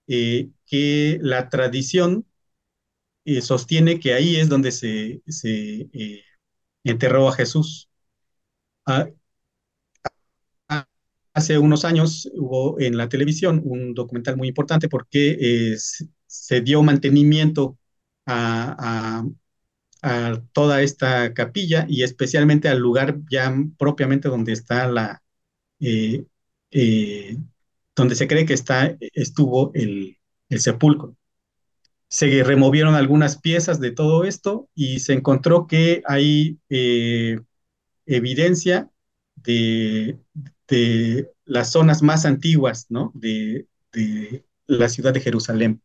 eh, 0.06 0.50
que 0.66 1.18
la 1.22 1.48
tradición 1.48 2.26
eh, 3.24 3.40
sostiene 3.42 4.00
que 4.00 4.14
ahí 4.14 4.36
es 4.36 4.48
donde 4.48 4.70
se, 4.72 5.22
eh, 5.92 6.22
enterró 6.84 7.28
a 7.28 7.32
Jesús. 7.32 7.88
Ah, 8.86 9.08
ah, 10.68 10.86
hace 11.32 11.58
unos 11.58 11.84
años 11.84 12.28
hubo 12.34 12.78
en 12.80 12.96
la 12.96 13.08
televisión 13.08 13.60
un 13.64 13.94
documental 13.94 14.36
muy 14.36 14.48
importante 14.48 14.88
porque 14.88 15.72
eh, 15.74 15.76
se, 16.26 16.60
dio 16.60 16.82
mantenimiento 16.82 17.78
a, 18.26 19.24
toda 20.52 20.82
esta 20.82 21.32
capilla 21.34 21.86
y 21.88 22.02
especialmente 22.02 22.68
al 22.68 22.78
lugar 22.78 23.18
ya 23.30 23.54
propiamente 23.78 24.28
donde 24.28 24.52
está 24.52 24.86
la, 24.86 25.22
donde 27.96 28.14
se 28.14 28.28
cree 28.28 28.46
que 28.46 28.54
está, 28.54 28.96
estuvo 29.14 29.72
el 29.74 30.18
sepulcro. 30.50 31.16
Se 32.14 32.44
removieron 32.44 32.94
algunas 32.94 33.40
piezas 33.40 33.80
de 33.80 33.90
todo 33.90 34.22
esto 34.22 34.68
y 34.72 35.00
se 35.00 35.14
encontró 35.14 35.66
que 35.66 36.00
hay 36.06 36.60
eh, 36.70 37.40
evidencia 38.06 38.88
de, 39.34 40.20
las 41.44 41.72
zonas 41.72 42.04
más 42.04 42.24
antiguas 42.24 42.86
¿no? 42.88 43.10
de, 43.16 43.66
la 44.68 44.88
ciudad 44.88 45.12
de 45.12 45.22
Jerusalén. 45.22 45.82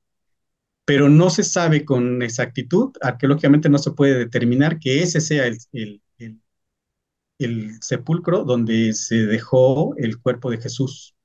Pero 0.85 1.09
no 1.09 1.31
se 1.31 1.43
sabe 1.43 1.83
con 1.83 2.21
exactitud, 2.21 2.91
arqueológicamente 3.01 3.67
no 3.67 3.79
se 3.79 3.89
puede 3.89 4.19
determinar 4.19 4.77
que 4.77 5.01
ese 5.01 5.21
sea 5.21 5.47
el 5.47 6.03
sepulcro 7.81 8.43
donde 8.43 8.93
se 8.93 9.25
dejó 9.25 9.95
el 9.97 10.21
cuerpo 10.21 10.51
de 10.51 10.59
Jesús. 10.59 11.15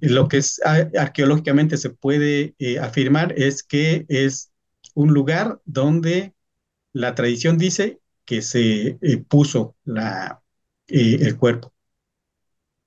Lo 0.00 0.28
que 0.28 0.38
es, 0.38 0.60
arqueológicamente 0.64 1.76
se 1.76 1.90
puede 1.90 2.54
eh, 2.58 2.78
afirmar 2.78 3.32
es 3.36 3.62
que 3.62 4.04
es 4.08 4.52
un 4.94 5.12
lugar 5.12 5.60
donde 5.64 6.34
la 6.92 7.14
tradición 7.14 7.58
dice 7.58 8.00
que 8.24 8.42
se 8.42 8.98
eh, 9.00 9.16
puso 9.28 9.76
eh, 9.86 11.18
el 11.20 11.36
cuerpo. 11.36 11.72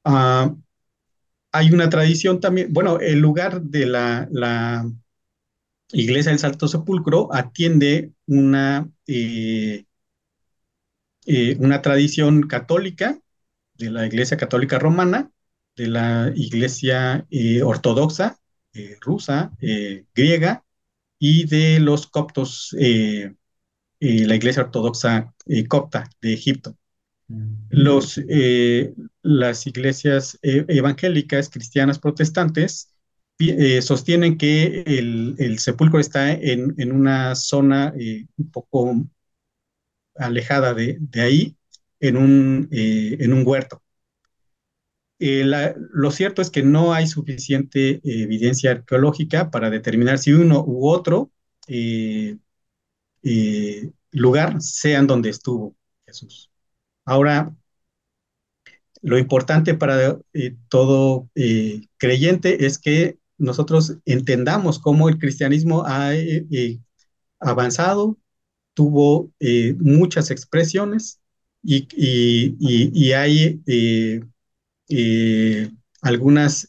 Ah, 0.04 0.54
hay 1.52 1.72
una 1.72 1.90
tradición 1.90 2.40
también, 2.40 2.72
bueno, 2.74 3.00
el 3.00 3.20
lugar 3.20 3.62
de 3.62 3.86
la, 3.86 4.86
iglesia 5.92 6.32
del 6.32 6.40
Santo 6.40 6.68
Sepulcro 6.68 7.34
atiende 7.34 8.12
una, 8.26 8.90
una 11.60 11.82
tradición 11.82 12.48
católica 12.48 13.18
de 13.78 13.92
la 13.92 14.06
iglesia 14.06 14.38
católica 14.38 14.80
romana, 14.80 15.32
de 15.76 15.88
la 15.88 16.32
iglesia 16.36 17.28
ortodoxa 17.64 18.38
rusa, 19.02 19.52
griega 20.14 20.64
y 21.20 21.46
de 21.48 21.80
los 21.80 22.08
coptos 22.08 22.76
la 24.00 24.36
Iglesia 24.36 24.64
Ortodoxa 24.64 25.34
eh, 25.48 25.68
copta 25.68 26.10
de 26.22 26.34
Egipto. 26.34 26.78
Mm. 27.28 27.54
Los, 27.70 28.20
eh, 28.30 28.94
las 29.22 29.68
iglesias 29.68 30.38
eh, 30.42 30.66
evangélicas, 30.68 31.50
cristianas, 31.50 32.00
protestantes, 32.00 32.92
sostienen 33.82 34.38
que 34.38 34.84
el, 34.88 35.36
el, 35.40 35.60
sepulcro 35.60 36.00
está 36.00 36.32
en, 36.32 36.74
en 36.78 36.94
una 36.94 37.36
zona 37.36 37.94
un 38.38 38.50
poco 38.50 39.06
alejada 40.16 40.74
de, 40.74 40.98
de 41.02 41.22
ahí, 41.22 41.58
en 42.00 42.16
un, 42.16 42.70
en 42.72 43.34
un 43.34 43.46
huerto. 43.46 43.84
La, 45.18 45.74
lo 45.94 46.12
cierto 46.12 46.42
es 46.42 46.50
que 46.50 46.62
no 46.64 46.94
hay 46.94 47.08
suficiente 47.08 48.02
evidencia 48.04 48.72
arqueológica 48.72 49.50
para 49.50 49.70
determinar 49.70 50.20
si 50.20 50.34
uno 50.34 50.64
u 50.66 50.90
otro 50.90 51.32
eh, 53.28 53.92
lugar 54.12 54.62
sean 54.62 55.08
donde 55.08 55.30
estuvo 55.30 55.76
Jesús. 56.06 56.52
Ahora, 57.06 57.56
lo 59.02 59.18
importante 59.18 59.74
para 59.74 60.20
eh, 60.34 60.56
todo 60.70 61.30
eh, 61.36 61.82
creyente 61.98 62.66
es 62.66 62.78
que 62.78 63.18
nosotros 63.38 63.98
entendamos 64.06 64.80
cómo 64.80 65.10
el 65.10 65.18
cristianismo 65.18 65.84
ha 65.86 66.12
avanzado, 67.40 68.18
tuvo 68.74 69.32
muchas 69.80 70.32
expresiones 70.32 71.20
y 71.64 73.12
hay 73.12 73.62
algunas 76.02 76.68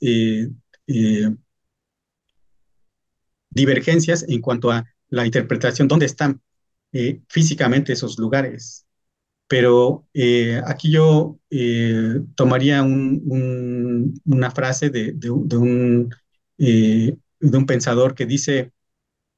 divergencias 3.57 4.25
en 4.29 4.41
cuanto 4.41 4.71
a 4.71 4.85
la 5.09 5.27
interpretación, 5.27 5.89
dónde 5.89 6.07
están 6.07 6.41
eh, 6.93 7.21
físicamente 7.29 7.93
esos 7.93 8.19
lugares. 8.19 8.87
Pero 9.49 10.07
eh, 10.15 10.61
aquí 10.67 10.91
yo 10.91 11.39
eh, 11.51 12.21
tomaría 12.35 12.83
una 12.83 14.51
frase 14.51 14.91
de, 14.91 15.31
un, 15.31 16.11
de 16.59 17.19
un 17.41 17.67
pensador 17.67 18.15
que 18.15 18.27
dice, 18.27 18.73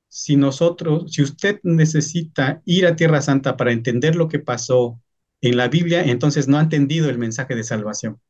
si 0.08 0.36
nosotros, 0.36 1.12
si 1.12 1.22
usted 1.22 1.60
necesita 1.62 2.62
ir 2.64 2.86
a 2.86 2.96
Tierra 2.96 3.22
Santa 3.22 3.56
para 3.56 3.72
entender 3.72 4.16
lo 4.16 4.28
que 4.28 4.38
pasó 4.38 5.00
en 5.42 5.56
la 5.56 5.68
Biblia, 5.68 6.02
entonces 6.04 6.48
no 6.48 6.58
ha 6.58 6.62
entendido 6.62 7.10
el 7.10 7.18
mensaje 7.18 7.54
de 7.54 7.64
salvación. 7.64 8.20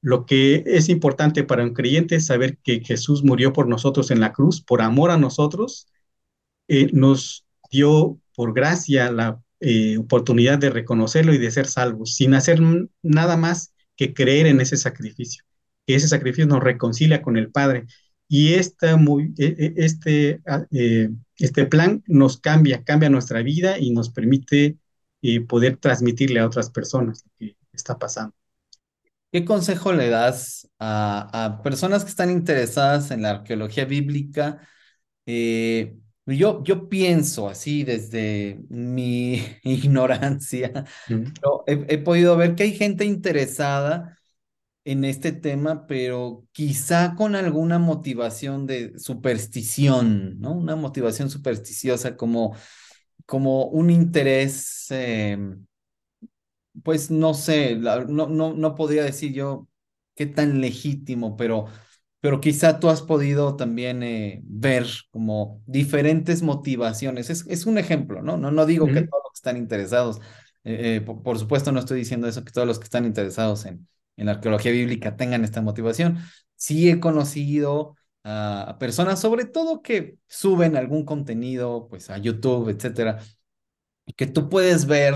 Lo 0.00 0.26
que 0.26 0.62
es 0.66 0.88
importante 0.88 1.44
para 1.44 1.64
un 1.64 1.74
creyente 1.74 2.16
es 2.16 2.26
saber 2.26 2.58
que 2.58 2.80
Jesús 2.80 3.24
murió 3.24 3.52
por 3.52 3.68
nosotros 3.68 4.10
en 4.10 4.20
la 4.20 4.32
cruz, 4.32 4.60
por 4.62 4.82
amor 4.82 5.10
a 5.10 5.18
nosotros, 5.18 5.88
nos 6.92 7.46
dio 7.70 8.20
por 8.34 8.54
gracia 8.54 9.10
la 9.10 9.42
eh, 9.60 9.98
oportunidad 9.98 10.58
de 10.58 10.70
reconocerlo 10.70 11.34
y 11.34 11.38
de 11.38 11.50
ser 11.50 11.66
salvos, 11.66 12.14
sin 12.14 12.34
hacer 12.34 12.60
nada 13.02 13.36
más 13.36 13.72
que 13.96 14.14
creer 14.14 14.46
en 14.46 14.60
ese 14.60 14.76
sacrificio. 14.76 15.44
Que 15.86 15.96
ese 15.96 16.08
sacrificio 16.08 16.46
nos 16.46 16.62
reconcilia 16.62 17.22
con 17.22 17.36
el 17.36 17.50
Padre. 17.50 17.86
Y 18.28 18.54
esta 18.54 18.96
muy, 18.96 19.34
e, 19.38 19.46
e, 19.58 19.84
este, 19.84 20.40
ah, 20.46 20.64
eh, 20.70 21.10
este 21.38 21.66
plan 21.66 22.04
nos 22.06 22.38
cambia, 22.38 22.84
cambia 22.84 23.10
nuestra 23.10 23.42
vida 23.42 23.78
y 23.78 23.90
nos 23.90 24.10
permite 24.10 24.78
eh, 25.22 25.40
poder 25.40 25.76
transmitirle 25.78 26.40
a 26.40 26.46
otras 26.46 26.70
personas 26.70 27.24
lo 27.26 27.32
que 27.38 27.56
está 27.72 27.98
pasando. 27.98 28.37
¿Qué 29.30 29.44
consejo 29.44 29.92
le 29.92 30.08
das 30.08 30.68
a, 30.78 31.44
a 31.44 31.62
personas 31.62 32.04
que 32.04 32.10
están 32.10 32.30
interesadas 32.30 33.10
en 33.10 33.22
la 33.22 33.30
arqueología 33.30 33.84
bíblica? 33.84 34.66
Eh, 35.26 35.94
yo, 36.36 36.62
yo 36.64 36.88
pienso 36.88 37.48
así 37.48 37.84
desde 37.84 38.60
mi 38.68 39.42
ignorancia, 39.62 40.84
he, 41.66 41.98
podido 41.98 42.36
ver 42.36 42.54
que 42.54 42.64
hay 42.64 42.74
gente 42.74 43.04
interesada 43.04 44.18
en 44.84 45.04
este 45.04 45.32
tema, 45.32 45.86
pero 45.86 46.46
quizá 46.52 47.14
con 47.14 47.36
alguna 47.36 47.78
motivación 47.78 48.66
de 48.66 48.98
superstición, 48.98 50.40
¿no? 50.40 50.52
Una 50.52 50.76
motivación 50.76 51.30
supersticiosa 51.30 52.16
como, 52.16 52.56
como 53.26 53.66
un 53.66 53.90
interés, 53.90 54.86
em, 54.90 55.66
pues 56.82 57.10
no 57.10 57.34
sé, 57.34 57.76
no, 57.76 58.04
no, 58.06 58.54
no 58.54 58.74
podría 58.74 59.04
decir 59.04 59.32
yo 59.32 59.68
qué 60.14 60.26
tan 60.26 60.60
legítimo, 60.60 61.36
pero 61.36 61.66
pero 62.20 62.40
quizá 62.40 62.80
tú 62.80 62.88
has 62.88 63.02
podido 63.02 63.56
también 63.56 64.02
eh, 64.02 64.40
ver 64.44 64.86
como 65.10 65.62
diferentes 65.66 66.42
motivaciones. 66.42 67.30
Es, 67.30 67.46
es, 67.48 67.66
un 67.66 67.78
ejemplo, 67.78 68.22
¿no? 68.22 68.36
No, 68.36 68.50
no 68.50 68.66
digo 68.66 68.86
que 68.86 69.02
todos 69.02 69.22
los 69.24 69.32
que 69.32 69.36
están 69.36 69.56
interesados, 69.56 70.18
eh, 70.64 70.96
eh, 70.96 71.00
por, 71.00 71.38
supuesto 71.38 71.70
no 71.70 71.78
estoy 71.78 71.98
diciendo 72.00 72.26
eso, 72.26 72.44
que 72.44 72.50
todos 72.52 72.66
los 72.66 72.78
que 72.78 72.84
están 72.84 73.04
interesados 73.04 73.66
en, 73.66 73.86
en 74.16 74.26
la 74.26 74.32
arqueología 74.32 74.72
bíblica 74.72 75.16
tengan 75.16 75.44
esta 75.44 75.62
motivación. 75.62 76.18
Sí 76.56 76.90
he 76.90 76.98
conocido 76.98 77.96
a, 78.24 78.76
personas, 78.80 79.20
sobre 79.20 79.44
todo 79.44 79.82
que 79.82 80.18
suben 80.26 80.76
algún 80.76 81.04
contenido, 81.04 81.86
pues 81.88 82.10
a 82.10 82.18
YouTube, 82.18 82.68
etcétera, 82.68 83.22
que 84.16 84.26
tú 84.26 84.48
puedes 84.48 84.86
ver 84.86 85.14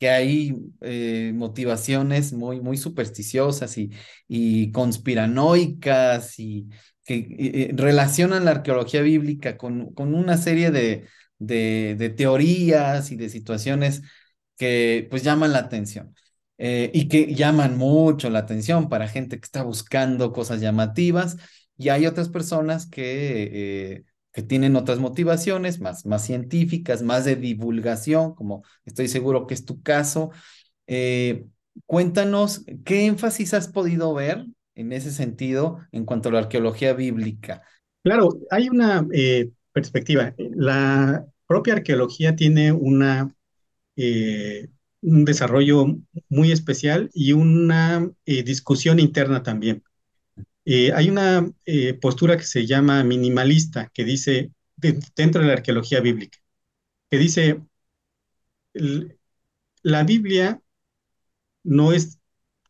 que 0.00 0.10
hay 0.10 0.56
eh, 0.80 1.32
motivaciones 1.34 2.32
muy, 2.32 2.60
muy 2.60 2.76
supersticiosas 2.78 3.78
y, 3.78 3.90
y 4.28 4.72
conspiranoicas 4.72 6.38
y 6.40 6.68
que 7.04 7.72
relacionan 7.76 8.44
la 8.46 8.52
arqueología 8.52 9.02
bíblica 9.02 9.58
con, 9.58 9.94
con 9.94 10.14
una 10.14 10.36
serie 10.38 10.70
de, 10.72 11.06
de, 11.38 12.14
teorías 12.16 13.10
y 13.12 13.16
de 13.16 13.28
situaciones 13.28 14.02
que 14.56 15.06
pues 15.10 15.22
llaman 15.24 15.52
la 15.52 15.60
atención. 15.60 16.14
Eh, 16.58 16.90
y 16.92 17.08
que 17.08 17.34
llaman 17.34 17.78
mucho 17.78 18.28
la 18.28 18.40
atención 18.40 18.90
para 18.90 19.08
gente 19.08 19.40
que 19.40 19.46
está 19.46 19.62
buscando 19.62 20.32
cosas 20.32 20.60
llamativas 20.60 21.38
y 21.78 21.88
hay 21.88 22.06
otras 22.06 22.28
personas 22.28 22.86
que 22.86 23.94
eh, 23.94 24.04
que 24.32 24.42
tienen 24.42 24.76
otras 24.76 24.98
motivaciones 24.98 25.80
más, 25.80 26.06
más 26.06 26.24
científicas, 26.24 27.02
más 27.02 27.24
de 27.24 27.36
divulgación, 27.36 28.34
como 28.34 28.62
estoy 28.84 29.08
seguro 29.08 29.46
que 29.46 29.54
es 29.54 29.64
tu 29.64 29.82
caso. 29.82 30.30
Eh, 30.86 31.46
cuéntanos, 31.86 32.64
¿qué 32.84 33.06
énfasis 33.06 33.54
has 33.54 33.68
podido 33.68 34.14
ver 34.14 34.46
en 34.74 34.92
ese 34.92 35.10
sentido 35.10 35.78
en 35.92 36.04
cuanto 36.04 36.28
a 36.28 36.32
la 36.32 36.38
arqueología 36.40 36.92
bíblica? 36.92 37.62
Claro, 38.02 38.38
hay 38.50 38.68
una 38.68 39.06
eh, 39.12 39.50
perspectiva. 39.72 40.34
La 40.38 41.26
propia 41.46 41.74
arqueología 41.74 42.36
tiene 42.36 42.72
una, 42.72 43.34
eh, 43.96 44.68
un 45.02 45.24
desarrollo 45.24 45.86
muy 46.28 46.52
especial 46.52 47.10
y 47.12 47.32
una 47.32 48.08
discusión 48.24 49.00
interna 49.00 49.42
también. 49.42 49.82
Eh, 50.64 50.92
hay 50.92 51.10
una 51.10 51.50
eh, 51.66 51.94
postura 51.94 52.36
que 52.36 52.44
se 52.44 52.66
llama 52.66 53.02
minimalista, 53.04 53.90
que 53.92 54.04
dice, 54.04 54.52
dentro 54.76 55.42
de 55.42 55.48
la 55.48 55.54
arqueología 55.54 56.00
bíblica, 56.00 56.38
que 57.10 57.18
dice, 57.18 57.60
la 59.82 60.04
Biblia 60.04 60.62
no 61.62 61.92
es 61.92 62.18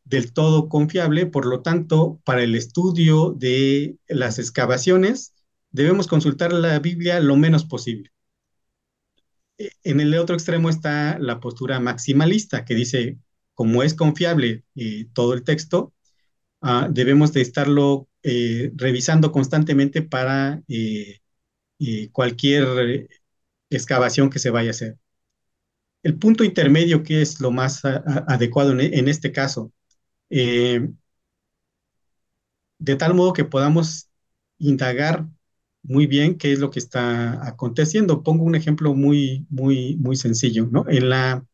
del 0.04 0.32
todo 0.32 0.68
confiable, 0.68 1.26
por 1.26 1.46
lo 1.46 1.62
tanto, 1.62 2.20
para 2.24 2.42
el 2.42 2.54
estudio 2.54 3.32
de 3.32 3.96
las 4.08 4.38
excavaciones, 4.38 5.34
debemos 5.70 6.06
consultar 6.08 6.52
la 6.52 6.78
Biblia 6.80 7.20
lo 7.20 7.36
menos 7.36 7.64
posible. 7.64 8.10
E, 9.58 9.70
en 9.84 10.00
el 10.00 10.14
otro 10.18 10.34
extremo 10.34 10.68
está 10.68 11.18
la 11.18 11.40
postura 11.40 11.80
maximalista, 11.80 12.64
que 12.64 12.74
dice, 12.74 13.18
como 13.54 13.82
es 13.82 13.94
confiable 13.94 14.64
eh, 14.74 15.06
todo 15.12 15.34
el 15.34 15.44
texto, 15.44 15.92
ah, 16.60 16.88
debemos 16.90 17.32
de 17.32 17.42
estarlo 17.42 18.08
eh, 18.22 18.72
revisando 18.76 19.32
constantemente 19.32 20.02
para 20.02 20.62
eh, 20.68 21.20
eh, 21.78 22.10
cualquier 22.12 23.08
excavación 23.70 24.30
que 24.30 24.38
se 24.38 24.50
vaya 24.50 24.70
a 24.70 24.72
hacer. 24.72 24.98
El 26.02 26.18
punto 26.18 26.44
intermedio, 26.44 27.02
que 27.02 27.22
es 27.22 27.40
lo 27.40 27.50
más 27.50 27.84
adecuado 27.84 28.78
en, 28.78 29.08
este 29.08 29.32
caso, 29.32 29.72
de 30.28 30.90
tal 32.78 33.14
modo 33.14 33.32
que 33.32 33.44
podamos 33.44 34.08
indagar 34.58 35.26
muy 35.82 36.06
bien 36.06 36.36
qué 36.38 36.52
es 36.52 36.58
lo 36.58 36.70
que 36.70 36.78
está 36.78 37.46
aconteciendo. 37.46 38.22
Pongo 38.22 38.44
un 38.44 38.54
ejemplo 38.54 38.94
muy, 38.94 39.46
muy, 39.50 39.96
muy 39.96 40.16
sencillo, 40.16 40.68
¿no? 40.70 40.84
En 40.88 41.08
la, 41.10 41.44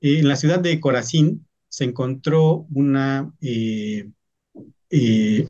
en 0.00 0.28
la 0.28 0.36
ciudad 0.36 0.60
de 0.60 0.80
Corazín 0.80 1.46
se 1.68 1.84
encontró 1.84 2.66
una, 2.72 3.32
eh, 4.90 5.46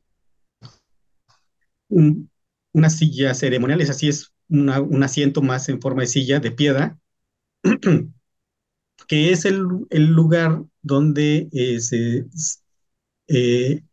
un- 1.89 2.29
una 2.73 2.89
silla 2.89 3.33
ceremonial, 3.33 3.81
es 3.81 3.89
así, 3.89 4.07
es 4.09 4.33
una- 4.49 4.81
un 4.81 5.03
asiento 5.03 5.41
más 5.41 5.69
en 5.69 5.81
forma 5.81 6.01
de 6.03 6.07
silla 6.07 6.39
de 6.39 6.51
piedra, 6.51 6.97
que 9.07 9.31
es 9.31 9.45
el, 9.45 9.65
el 9.89 10.07
lugar 10.07 10.63
donde 10.81 11.49
eh, 11.53 11.79
eh, 13.27 13.83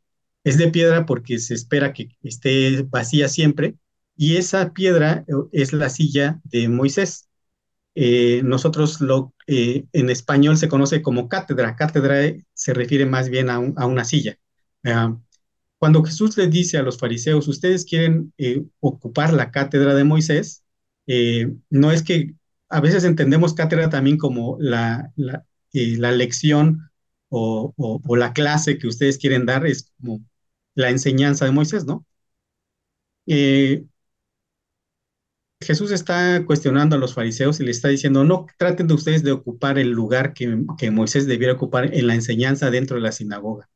es 0.45 0.59
de 0.59 0.69
piedra 0.71 1.07
porque 1.07 1.39
se 1.39 1.55
espera 1.55 1.93
que 1.93 2.09
esté 2.23 2.83
vacía 2.85 3.29
siempre, 3.29 3.77
y 4.17 4.37
esa 4.37 4.73
piedra 4.73 5.25
es 5.53 5.73
la 5.73 5.91
silla 5.91 6.41
de 6.45 6.69
Moisés. 6.69 7.29
Nosotros 8.45 9.01
lo, 9.01 9.35
en 9.47 10.11
español 10.11 10.57
se 10.57 10.69
conoce 10.69 11.03
como 11.03 11.29
cátedra. 11.29 11.77
Cátedra 11.77 12.17
se 12.55 12.75
refiere 12.75 13.07
más 13.07 13.29
bien 13.29 13.51
a, 13.51 13.57
a 13.57 13.87
una 13.87 14.05
silla. 14.05 14.39
Ah, 14.85 15.17
cuando 15.79 16.03
Jesús 16.05 16.37
les 16.37 16.51
dice 16.51 16.79
a 16.79 16.83
los 16.83 16.99
fariseos, 16.99 17.49
ustedes 17.49 17.85
quieren 17.85 18.33
eh, 18.39 18.65
ocupar 18.81 19.33
la 19.33 19.51
cátedra 19.51 19.95
de 19.95 20.05
Moisés, 20.05 20.65
eh, 21.07 21.53
no 21.71 21.93
es 21.93 22.03
que 22.03 22.35
a 22.69 22.81
veces 22.81 23.05
entendemos 23.05 23.55
cátedra 23.55 23.89
también 23.91 24.19
como 24.19 24.57
la, 24.61 25.13
la, 25.17 25.45
eh, 25.73 25.97
lección 26.13 26.91
o, 27.29 27.73
o- 27.77 28.17
la 28.17 28.33
clase 28.33 28.79
que 28.79 28.89
ustedes 28.89 29.19
quieren 29.19 29.47
dar, 29.47 29.67
es 29.67 29.93
como 30.01 30.21
la 30.75 30.91
enseñanza 30.91 31.45
de 31.45 31.53
Moisés, 31.53 31.85
¿no? 31.87 32.05
Jesús 35.61 35.93
está 35.93 36.45
cuestionando 36.47 36.97
a 36.97 36.99
los 36.99 37.15
fariseos 37.15 37.61
y 37.61 37.65
le 37.65 37.71
está 37.71 37.87
diciendo, 37.89 38.25
no 38.25 38.47
traten 38.59 38.89
de 38.89 38.95
ustedes 38.95 39.23
de 39.23 39.31
ocupar 39.33 39.79
el 39.79 39.91
lugar 39.91 40.33
que, 40.35 40.65
que 40.77 40.91
Moisés 40.91 41.27
debiera 41.29 41.53
ocupar 41.55 41.95
en 41.95 42.07
la 42.09 42.15
enseñanza 42.17 42.71
dentro 42.73 42.97
de 42.97 43.03
la 43.03 43.13
sinagoga. 43.13 43.69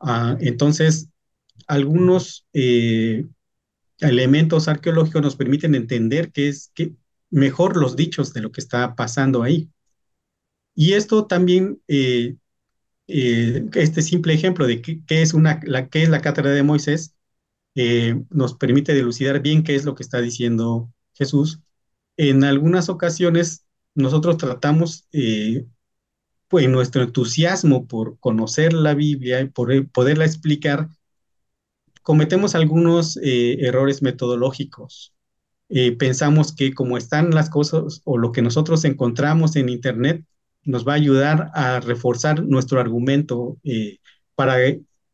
Ah, 0.00 0.36
entonces, 0.40 1.10
algunos 1.66 2.46
eh, 2.52 3.26
elementos 4.00 4.68
arqueológicos 4.68 5.22
nos 5.22 5.36
permiten 5.36 5.74
entender 5.74 6.32
que 6.32 6.48
es 6.48 6.72
que 6.74 6.94
mejor 7.30 7.76
los 7.76 7.96
dichos 7.96 8.32
de 8.32 8.40
lo 8.42 8.52
que 8.52 8.60
está 8.60 8.96
pasando 8.96 9.42
ahí. 9.42 9.70
Y 10.74 10.94
esto 10.94 11.26
también, 11.26 11.82
eh, 11.88 12.36
eh, 13.08 13.68
este 13.74 14.02
simple 14.02 14.34
ejemplo 14.34 14.66
de 14.66 14.80
qué, 14.82 15.02
es 15.08 15.34
la, 15.34 15.60
es 15.92 16.08
la 16.08 16.20
cátedra 16.22 16.50
de 16.50 16.62
Moisés, 16.62 17.14
nos 18.30 18.54
permite 18.54 18.94
dilucidar 18.94 19.40
bien 19.40 19.62
qué 19.62 19.74
es 19.74 19.84
lo 19.84 19.94
que 19.94 20.02
está 20.02 20.20
diciendo 20.20 20.92
Jesús. 21.14 21.60
En 22.16 22.44
algunas 22.44 22.88
ocasiones 22.88 23.64
nosotros 23.94 24.36
tratamos, 24.38 25.08
pues 26.50 26.68
nuestro 26.68 27.02
entusiasmo 27.04 27.86
por 27.86 28.18
conocer 28.18 28.72
la 28.74 28.94
Biblia 28.94 29.40
y 29.40 29.48
por 29.48 29.72
eh, 29.72 29.82
poderla 29.84 30.26
explicar, 30.26 30.88
cometemos 32.02 32.56
algunos 32.56 33.16
eh, 33.18 33.58
errores 33.60 34.02
metodológicos. 34.02 35.14
Eh, 35.68 35.92
pensamos 35.92 36.52
que 36.52 36.74
como 36.74 36.96
están 36.96 37.30
las 37.30 37.50
cosas 37.50 38.00
o 38.04 38.18
lo 38.18 38.32
que 38.32 38.42
nosotros 38.42 38.84
encontramos 38.84 39.54
en 39.54 39.68
Internet, 39.68 40.24
nos 40.64 40.86
va 40.86 40.94
a 40.94 40.96
ayudar 40.96 41.50
a 41.54 41.78
reforzar 41.78 42.42
nuestro 42.42 42.80
argumento 42.80 43.58
eh, 43.62 43.98
para, 44.34 44.56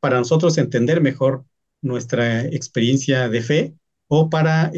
para 0.01 0.18
nosotros 0.18 0.57
entender 0.57 1.03
mejor 1.03 1.44
nuestra 1.83 2.46
experiencia 2.46 3.29
de 3.29 3.42
fe 3.42 3.75
o 4.09 4.31
para 4.31 4.72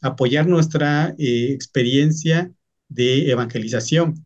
apoyar 0.00 0.46
nuestra 0.46 1.14
experiencia 1.18 2.50
de 2.88 3.30
evangelización. 3.30 4.23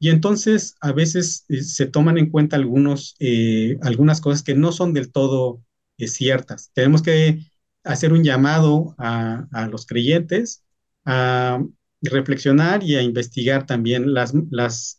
Y 0.00 0.10
entonces 0.10 0.76
a 0.80 0.92
veces 0.92 1.44
eh, 1.48 1.62
se 1.62 1.86
toman 1.86 2.18
en 2.18 2.30
cuenta 2.30 2.56
algunos, 2.56 3.16
eh, 3.18 3.78
algunas 3.82 4.20
cosas 4.20 4.42
que 4.42 4.54
no 4.54 4.72
son 4.72 4.92
del 4.92 5.10
todo 5.10 5.62
eh, 5.98 6.08
ciertas. 6.08 6.70
Tenemos 6.72 7.02
que 7.02 7.40
hacer 7.84 8.12
un 8.12 8.22
llamado 8.22 8.94
a, 8.98 9.46
a 9.52 9.66
los 9.66 9.86
creyentes 9.86 10.64
a 11.04 11.62
reflexionar 12.02 12.82
y 12.84 12.94
a 12.96 13.02
investigar 13.02 13.66
también 13.66 14.14
las, 14.14 14.32
las 14.50 14.94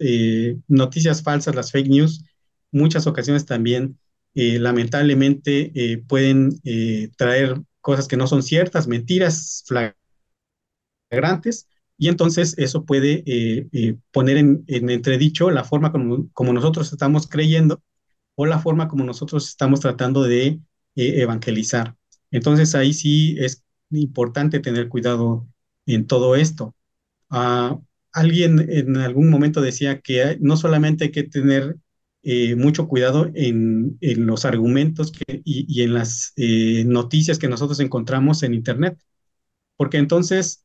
noticias 0.67 1.21
falsas, 1.23 1.55
las 1.55 1.71
fake 1.71 1.87
news. 1.87 2.25
Muchas 2.71 3.07
ocasiones 3.07 3.45
también, 3.45 3.97
lamentablemente, 4.33 6.03
pueden 6.07 6.59
traer 7.15 7.61
cosas 7.79 8.07
que 8.07 8.17
no 8.17 8.27
son 8.27 8.43
ciertas, 8.43 8.87
mentiras 8.87 9.63
flagrantes, 11.09 11.67
y 11.99 12.07
entonces 12.07 12.55
eso 12.57 12.85
puede 12.85 13.23
eh, 13.25 13.67
eh, 13.73 13.97
poner 14.11 14.37
en, 14.37 14.63
en, 14.67 14.89
entredicho 14.89 15.51
la 15.51 15.65
forma 15.65 15.91
como, 15.91 16.53
nosotros 16.53 16.93
estamos 16.93 17.27
creyendo 17.27 17.83
o 18.35 18.45
la 18.45 18.59
forma 18.59 18.87
como 18.87 19.03
nosotros 19.03 19.49
estamos 19.49 19.81
tratando 19.81 20.23
de 20.23 20.61
eh, 20.95 21.21
evangelizar. 21.21 21.95
Entonces 22.31 22.73
ahí 22.73 22.93
sí 22.93 23.35
es 23.37 23.65
importante 23.91 24.61
tener 24.61 24.87
cuidado 24.87 25.45
en 25.85 26.07
todo 26.07 26.37
esto. 26.37 26.73
Uh, 27.31 27.83
alguien 28.13 28.65
en 28.69 28.95
algún 28.95 29.29
momento 29.29 29.59
decía 29.59 29.99
que 29.99 30.37
no 30.39 30.55
solamente 30.55 31.05
hay 31.05 31.11
que 31.11 31.23
tener 31.23 31.75
mucho 32.57 32.87
cuidado 32.87 33.31
en, 33.33 33.97
en 34.01 34.25
los 34.25 34.45
argumentos 34.45 35.13
y, 35.27 35.81
en 35.81 35.93
las 35.93 36.33
noticias 36.85 37.39
que 37.39 37.47
nosotros 37.47 37.79
encontramos 37.79 38.43
en 38.43 38.53
Internet, 38.53 38.99
porque 39.77 39.97
entonces 39.97 40.63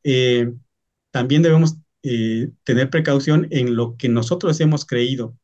también 1.15 1.43
debemos 1.43 1.77
eh, 2.03 2.49
tener 2.65 2.89
precaución 2.89 3.47
en 3.49 3.77
lo 3.77 3.95
que 3.95 4.09
nosotros 4.09 4.59
hemos 4.59 4.85
creído, 4.85 5.37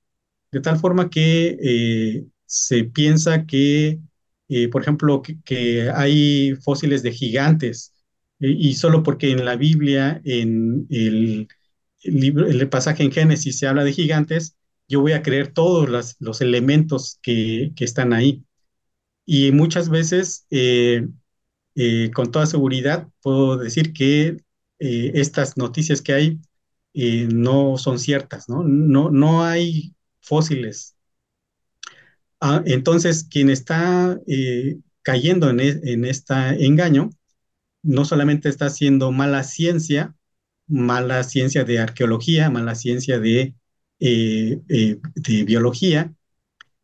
de 0.51 0.59
tal 0.59 0.77
forma 0.77 1.09
que 1.09 1.57
eh, 1.63 2.25
se 2.45 2.83
piensa 2.83 3.45
que, 3.45 4.01
eh, 4.49 4.67
por 4.67 4.81
ejemplo, 4.81 5.21
que, 5.45 5.89
hay 5.95 6.55
fósiles 6.55 7.03
de 7.03 7.13
gigantes, 7.13 7.93
y 8.37 8.73
solo 8.73 9.01
porque 9.01 9.31
en 9.31 9.45
la 9.45 9.55
Biblia, 9.55 10.21
en 10.25 10.87
el, 10.89 11.47
pasaje 12.69 13.03
en 13.03 13.13
Génesis 13.13 13.57
se 13.57 13.67
habla 13.67 13.85
de 13.85 13.93
gigantes, 13.93 14.57
yo 14.89 14.99
voy 14.99 15.13
a 15.13 15.21
creer 15.21 15.53
todos 15.53 15.89
las, 15.89 16.17
los 16.19 16.41
elementos 16.41 17.17
que, 17.21 17.71
que, 17.77 17.85
están 17.85 18.11
ahí. 18.11 18.43
Y 19.25 19.53
muchas 19.53 19.87
veces, 19.87 20.47
con 22.13 22.31
toda 22.31 22.45
seguridad, 22.45 23.07
puedo 23.21 23.57
decir 23.57 23.93
que 23.93 24.37
eh, 24.81 25.11
estas 25.15 25.57
noticias 25.57 26.01
que 26.01 26.13
hay 26.13 26.39
eh, 26.95 27.27
no 27.31 27.77
son 27.77 27.99
ciertas, 27.99 28.49
¿no? 28.49 28.63
No, 28.63 29.11
no 29.11 29.43
hay 29.43 29.95
fósiles. 30.21 30.95
Ah, 32.39 32.63
entonces, 32.65 33.23
quien 33.29 33.51
está 33.51 34.19
eh, 34.27 34.79
cayendo 35.03 35.51
en, 35.51 35.59
e 35.59 35.79
en 35.83 36.05
este 36.05 36.33
engaño, 36.65 37.11
no 37.83 38.05
solamente 38.05 38.49
está 38.49 38.65
haciendo 38.67 39.11
mala 39.11 39.43
ciencia, 39.43 40.15
mala 40.67 41.23
ciencia 41.23 41.63
de 41.63 41.79
arqueología, 41.79 42.49
mala 42.49 42.73
ciencia 42.75 43.19
de, 43.19 43.53
de 43.99 45.43
biología, 45.45 46.13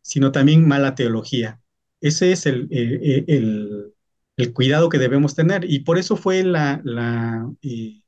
sino 0.01 0.31
también 0.31 0.67
mala 0.67 0.93
teología. 0.95 1.61
Ese 2.01 2.31
es 2.31 2.45
el, 2.45 3.93
el, 4.37 4.53
cuidado 4.53 4.89
que 4.89 4.97
debemos 4.97 5.35
tener 5.35 5.65
y 5.69 5.79
por 5.79 5.97
eso 5.97 6.15
fue 6.15 6.43
la, 6.43 6.81
la, 6.83 7.49
eh, 7.61 8.01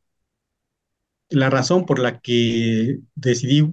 la 1.30 1.50
razón 1.50 1.86
por 1.86 2.00
la 2.00 2.20
que 2.20 3.00
decidí 3.15 3.70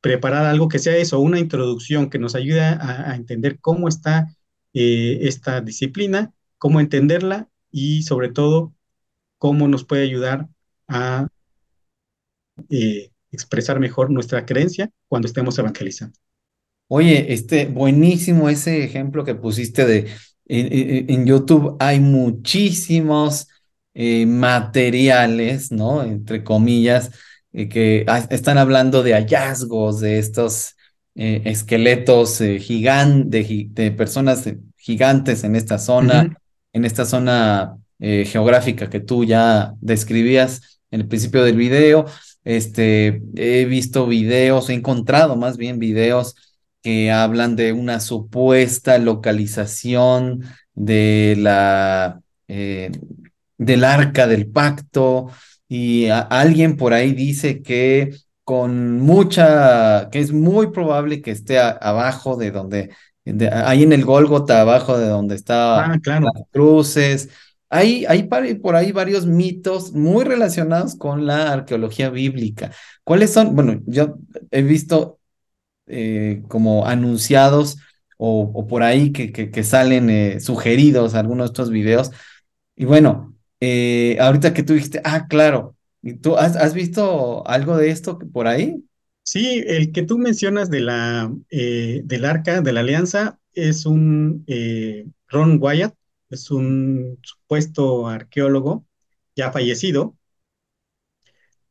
preparar 0.00 0.46
algo 0.46 0.68
que 0.68 0.78
sea 0.78 0.96
eso, 0.96 1.20
una 1.20 1.40
introducción 1.40 2.10
que 2.10 2.18
nos 2.18 2.34
ayude 2.34 2.60
a, 2.60 3.14
entender 3.16 3.58
cómo 3.60 3.88
está 3.88 4.28
eh, 4.72 5.18
esta 5.22 5.60
disciplina, 5.60 6.32
cómo 6.58 6.80
entenderla 6.80 7.48
y 7.70 8.02
sobre 8.02 8.30
todo 8.30 8.72
cómo 9.38 9.68
nos 9.68 9.84
puede 9.84 10.04
ayudar 10.04 10.48
a 10.88 11.28
eh, 12.70 13.10
expresar 13.32 13.80
mejor 13.80 14.10
nuestra 14.10 14.46
creencia 14.46 14.90
cuando 15.08 15.26
estemos 15.26 15.58
evangelizando. 15.58 16.18
Oye, 16.88 17.32
este, 17.32 17.66
buenísimo 17.66 18.48
ese 18.48 18.84
ejemplo 18.84 19.24
que 19.24 19.34
pusiste 19.34 19.86
de 19.86 20.08
en, 20.46 21.10
en 21.10 21.26
YouTube 21.26 21.76
hay 21.78 22.00
muchísimos 22.00 23.48
eh, 23.94 24.26
materiales, 24.26 25.72
¿no? 25.72 26.02
Entre 26.02 26.44
comillas, 26.44 27.10
eh, 27.52 27.68
que 27.68 28.04
están 28.30 28.58
hablando 28.58 29.02
de 29.02 29.14
hallazgos 29.14 30.00
de 30.00 30.18
estos 30.18 30.76
eh, 31.14 31.42
esqueletos 31.44 32.40
eh, 32.40 32.58
gigan- 32.60 33.28
de, 33.28 33.90
personas 33.92 34.44
gigantes 34.76 35.44
en 35.44 35.56
esta 35.56 35.78
zona, 35.78 36.36
en 36.72 36.84
esta 36.84 37.04
zona 37.04 37.76
geográfica 37.98 38.90
que 38.90 39.00
tú 39.00 39.24
ya 39.24 39.72
describías 39.80 40.80
en 40.90 41.00
el 41.00 41.08
principio 41.08 41.42
del 41.42 41.56
video. 41.56 42.04
Este, 42.44 43.22
he 43.34 43.64
visto 43.64 44.06
videos, 44.06 44.68
he 44.68 44.74
encontrado 44.74 45.34
más 45.34 45.56
bien 45.56 45.78
videos 45.78 46.36
que 46.86 47.10
hablan 47.10 47.56
de 47.56 47.72
una 47.72 47.98
supuesta 47.98 48.96
localización 48.98 50.44
de 50.74 51.34
la, 51.36 52.20
eh, 52.46 52.92
del 53.58 53.82
arca 53.84 54.28
del 54.28 54.46
pacto 54.48 55.26
y 55.68 56.06
a- 56.06 56.20
alguien 56.20 56.76
por 56.76 56.92
ahí 56.92 57.12
dice 57.12 57.60
que 57.62 58.14
con 58.44 59.00
mucha, 59.00 60.08
que 60.10 60.20
es 60.20 60.32
muy 60.32 60.70
probable 60.70 61.22
que 61.22 61.32
esté 61.32 61.58
a- 61.58 61.70
abajo 61.70 62.36
de 62.36 62.52
donde, 62.52 62.90
de- 63.24 63.48
ahí 63.50 63.82
en 63.82 63.92
el 63.92 64.04
Gólgota, 64.04 64.60
abajo 64.60 64.96
de 64.96 65.08
donde 65.08 65.34
está 65.34 65.84
Ah, 65.86 65.88
las 66.36 66.44
cruces. 66.52 67.28
Hay, 67.68 68.04
hay 68.06 68.28
por 68.62 68.76
ahí 68.76 68.92
varios 68.92 69.26
mitos 69.26 69.92
muy 69.92 70.22
relacionados 70.24 70.94
con 70.94 71.26
la 71.26 71.52
arqueología 71.52 72.10
bíblica. 72.10 72.70
¿Cuáles 73.02 73.32
son? 73.32 73.56
Bueno, 73.56 73.80
yo 73.86 74.18
he 74.52 74.62
visto 74.62 75.15
eh, 75.86 76.42
como 76.48 76.86
anunciados 76.86 77.78
o, 78.18 78.50
o 78.54 78.66
por 78.66 78.82
ahí 78.82 79.12
que, 79.12 79.32
que, 79.32 79.50
que 79.50 79.64
salen 79.64 80.10
eh, 80.10 80.40
sugeridos 80.40 81.14
algunos 81.14 81.46
de 81.48 81.52
estos 81.52 81.70
videos. 81.70 82.10
Y 82.76 82.84
bueno, 82.84 83.34
eh, 83.60 84.16
ahorita 84.20 84.54
que 84.54 84.62
tú 84.62 84.74
dijiste, 84.74 85.00
ah, 85.04 85.26
claro, 85.28 85.76
¿y 86.02 86.14
tú 86.14 86.36
has, 86.36 86.56
has 86.56 86.74
visto 86.74 87.46
algo 87.48 87.76
de 87.76 87.90
esto 87.90 88.18
por 88.32 88.46
ahí? 88.46 88.82
Sí, 89.22 89.62
el 89.66 89.92
que 89.92 90.02
tú 90.02 90.18
mencionas 90.18 90.70
de 90.70 90.80
la, 90.80 91.32
eh, 91.50 92.02
del 92.04 92.24
Arca 92.24 92.60
de 92.62 92.72
la 92.72 92.80
Alianza 92.80 93.40
es 93.54 93.84
un 93.86 94.44
eh, 94.46 95.06
Ron 95.28 95.58
Wyatt, 95.60 95.94
es 96.30 96.50
un 96.50 97.18
supuesto 97.22 98.06
arqueólogo 98.08 98.86
ya 99.34 99.50
fallecido. 99.52 100.16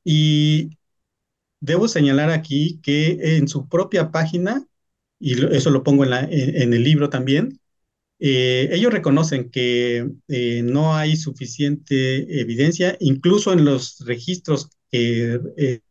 Y 0.04 0.70
debo 1.66 1.88
señalar 1.88 2.30
aquí 2.30 2.80
que 2.84 3.38
en 3.38 3.48
su 3.48 3.68
propia 3.68 4.12
página, 4.12 4.66
y 5.20 5.44
eso 5.56 5.72
lo 5.72 5.84
pongo 5.84 6.06
en, 6.06 6.74
el 6.74 6.84
libro 6.84 7.10
también, 7.10 7.60
eh, 8.20 8.70
ellos 8.72 8.94
reconocen 8.94 9.50
que 9.50 10.08
eh, 10.28 10.62
no 10.64 10.96
hay 10.96 11.18
suficiente 11.18 12.40
evidencia, 12.42 12.96
incluso 13.00 13.52
en 13.54 13.66
los 13.66 14.00
registros 14.06 14.70
que 14.92 15.40
eh, 15.58 15.82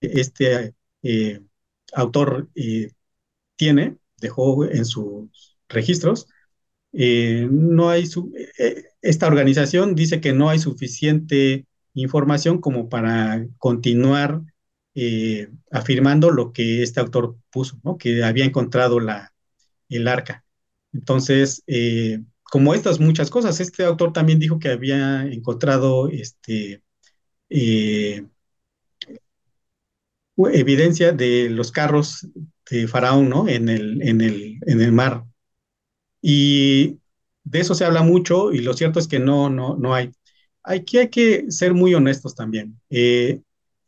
este 0.00 0.74
autor 1.92 2.48
tiene, 3.56 3.96
dejó 4.20 4.64
en 4.64 4.84
sus 4.84 5.58
registros, 5.68 6.28
no 6.92 7.90
hay 7.90 8.08
esta 9.02 9.26
organización 9.26 9.94
dice 9.94 10.20
que 10.20 10.32
no 10.32 10.48
hay 10.48 10.58
suficiente 10.58 11.66
información 11.94 12.60
como 12.60 12.88
para 12.88 13.46
continuar 13.58 14.42
eh, 14.94 15.48
afirmando 15.70 16.30
lo 16.30 16.52
que 16.52 16.82
este 16.82 17.00
autor 17.00 17.36
puso. 17.50 17.80
Que 17.98 18.24
había 18.24 18.44
encontrado 18.44 19.00
la, 19.00 19.32
el 19.88 20.08
arca. 20.08 20.44
Entonces, 20.92 21.62
eh, 21.66 22.20
como 22.44 22.74
estas 22.74 23.00
muchas 23.00 23.30
cosas, 23.30 23.60
este 23.60 23.84
autor 23.84 24.12
también 24.12 24.38
dijo 24.38 24.58
que 24.58 24.70
había 24.70 25.22
encontrado 25.26 26.08
este, 26.08 26.82
eh, 27.50 28.26
evidencia 30.52 31.12
de 31.12 31.50
los 31.50 31.72
carros 31.72 32.26
de 32.70 32.88
Faraón. 32.88 33.48
En 33.48 33.68
el, 33.68 34.02
en 34.02 34.20
el, 34.20 34.58
en 34.66 34.80
el 34.80 34.92
mar. 34.92 35.24
Y 36.20 36.98
de 37.44 37.60
eso 37.60 37.74
se 37.74 37.84
habla 37.84 38.02
mucho 38.02 38.52
y 38.52 38.58
lo 38.58 38.74
cierto 38.74 38.98
es 38.98 39.08
que 39.08 39.18
no, 39.18 39.50
no, 39.50 39.76
no 39.76 39.94
hay. 39.94 40.12
Aquí 40.62 40.98
hay 40.98 41.08
que 41.08 41.50
ser 41.50 41.74
muy 41.74 41.94
honestos 41.94 42.34
también. 42.34 42.78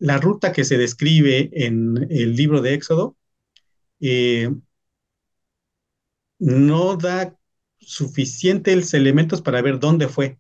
La 0.00 0.18
ruta 0.18 0.52
que 0.52 0.64
se 0.64 0.78
describe 0.78 1.50
en 1.54 2.08
el 2.10 2.36
libro 2.36 2.62
de 2.62 2.74
Éxodo 2.74 3.16
eh, 4.00 4.50
no 6.40 6.96
da 6.96 7.36
suficientes 7.78 8.94
elementos 8.94 9.42
para 9.42 9.62
ver 9.62 9.78
dónde 9.78 10.08
fue. 10.08 10.38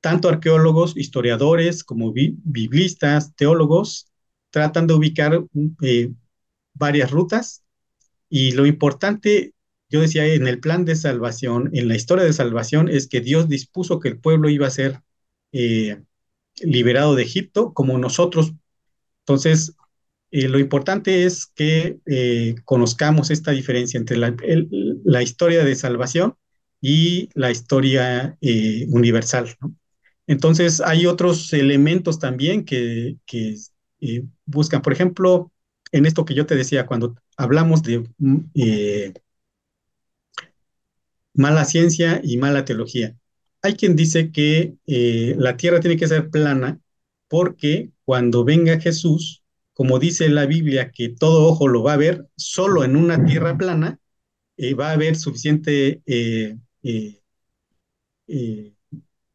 Tanto 0.00 0.28
arqueólogos, 0.28 0.96
historiadores 0.96 1.82
como 1.84 2.12
bi- 2.12 2.36
biblistas, 2.44 3.34
teólogos, 3.34 4.08
tratan 4.50 4.86
de 4.86 4.94
ubicar 4.94 5.44
eh, 5.82 6.12
varias 6.74 7.10
rutas 7.10 7.64
y 8.30 8.52
lo 8.52 8.66
importante, 8.66 9.54
yo 9.90 10.00
decía, 10.02 10.26
en 10.26 10.46
el 10.48 10.60
plan 10.60 10.84
de 10.86 10.96
salvación, 10.96 11.70
en 11.74 11.88
la 11.88 11.96
historia 11.96 12.24
de 12.24 12.32
salvación, 12.34 12.88
es 12.88 13.08
que 13.08 13.20
Dios 13.22 13.48
dispuso 13.48 14.00
que 14.00 14.08
el 14.10 14.18
pueblo 14.20 14.50
iba 14.50 14.66
a 14.68 14.70
ser 14.70 15.02
eh, 15.52 16.02
liberado 16.62 17.14
de 17.14 17.22
Egipto 17.22 17.72
como 17.72 17.98
nosotros. 17.98 18.52
Entonces, 19.20 19.74
eh, 20.30 20.48
lo 20.48 20.58
importante 20.58 21.24
es 21.24 21.46
que 21.46 21.98
eh, 22.06 22.56
conozcamos 22.64 23.30
esta 23.30 23.52
diferencia 23.52 23.98
entre 23.98 24.16
la, 24.18 25.22
historia 25.22 25.64
de 25.64 25.74
salvación 25.76 26.36
y 26.80 27.30
la 27.34 27.50
historia 27.50 28.36
eh, 28.40 28.86
universal. 28.90 29.56
Entonces, 30.26 30.80
hay 30.80 31.06
otros 31.06 31.52
elementos 31.52 32.18
también 32.18 32.64
que, 32.64 33.16
buscan, 34.44 34.82
por 34.82 34.92
ejemplo, 34.92 35.52
en 35.92 36.06
esto 36.06 36.24
que 36.24 36.34
yo 36.34 36.46
te 36.46 36.56
decía, 36.56 36.86
cuando 36.86 37.16
hablamos 37.36 37.82
de 37.82 38.08
eh, 38.54 39.14
mala 41.34 41.64
ciencia 41.64 42.20
y 42.22 42.36
mala 42.36 42.64
teología. 42.64 43.16
Hay 43.66 43.74
quien 43.74 43.96
dice 43.96 44.30
que 44.30 44.76
eh, 44.86 45.34
la 45.38 45.56
tierra 45.56 45.80
tiene 45.80 45.96
que 45.96 46.06
ser 46.06 46.30
plana 46.30 46.78
porque 47.26 47.90
cuando 48.04 48.44
venga 48.44 48.78
Jesús, 48.78 49.42
como 49.72 49.98
dice 49.98 50.28
la 50.28 50.46
Biblia, 50.46 50.92
que 50.92 51.08
todo 51.08 51.48
ojo 51.48 51.66
lo 51.66 51.82
va 51.82 51.94
a 51.94 51.96
ver, 51.96 52.28
solo 52.36 52.84
en 52.84 52.94
una 52.94 53.24
tierra 53.24 53.58
plana 53.58 53.98
eh, 54.56 54.74
va 54.74 54.90
a 54.90 54.92
haber 54.92 55.16
suficiente 55.16 56.00
eh, 56.06 56.58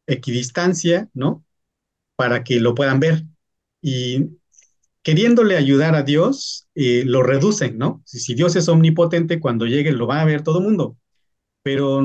equidistancia, 0.06 1.10
¿no? 1.12 1.44
Para 2.16 2.42
que 2.42 2.58
lo 2.58 2.74
puedan 2.74 3.00
ver. 3.00 3.24
Y 3.82 4.30
queriéndole 5.02 5.58
ayudar 5.58 5.94
a 5.94 6.04
Dios, 6.04 6.68
lo 6.74 7.22
reducen, 7.22 7.76
¿no? 7.76 8.02
Si, 8.06 8.18
si, 8.18 8.34
Dios 8.34 8.56
es 8.56 8.68
omnipotente, 8.68 9.40
cuando 9.40 9.66
llegue 9.66 9.92
lo 9.92 10.06
va 10.06 10.22
a 10.22 10.24
ver 10.24 10.42
todo 10.42 10.60
el 10.60 10.64
mundo. 10.64 10.96
Pero 11.62 12.00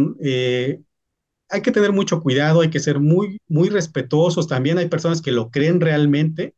hay 1.49 1.61
que 1.61 1.71
tener 1.71 1.91
mucho 1.93 2.21
cuidado, 2.21 2.61
hay 2.61 2.69
que 2.69 2.79
ser 2.79 2.99
muy, 2.99 3.39
muy 3.47 3.69
respetuosos. 3.69 4.47
También 4.47 4.77
hay 4.77 4.87
personas 4.89 5.21
que 5.21 5.31
lo 5.31 5.49
creen 5.51 5.81
realmente 5.81 6.55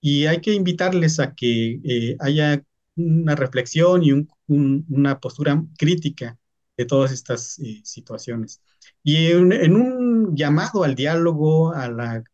y 0.00 0.26
hay 0.26 0.40
que 0.40 0.54
invitarles 0.54 1.20
a 1.20 1.34
que 1.34 1.80
eh, 1.84 2.16
haya 2.20 2.62
una 2.96 3.36
reflexión 3.36 4.02
y 4.04 4.12
un, 4.12 4.28
un, 4.48 4.86
una 4.90 5.20
postura 5.20 5.64
crítica 5.78 6.38
de 6.76 6.86
todas 6.86 7.12
estas 7.12 7.58
eh, 7.60 7.80
situaciones. 7.84 8.62
Y 9.02 9.26
en, 9.28 9.76
un 9.76 10.36
llamado 10.36 10.84
al 10.84 10.94
diálogo, 10.94 11.72
a 11.74 11.88
la, 11.90 12.24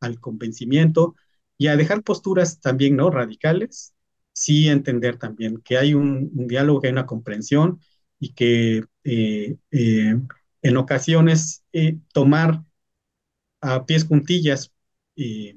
al 0.00 0.20
convencimiento 0.20 1.14
y 1.58 1.68
a 1.68 1.76
dejar 1.76 2.02
posturas 2.02 2.60
también 2.60 2.96
no 2.96 3.10
radicales, 3.10 3.94
sí 4.32 4.68
entender 4.68 5.16
también 5.18 5.58
que 5.58 5.78
hay 5.78 5.94
un, 5.94 6.30
diálogo, 6.48 6.80
que 6.80 6.88
hay 6.88 6.92
una 6.92 7.06
comprensión 7.06 7.80
y 8.18 8.34
que 8.34 8.84
eh, 9.04 9.56
en 10.62 10.76
ocasiones 10.76 11.64
eh, 11.72 11.96
tomar 12.12 12.62
a 13.60 13.86
pies 13.86 14.04
juntillas 14.04 14.72
eh, 15.16 15.56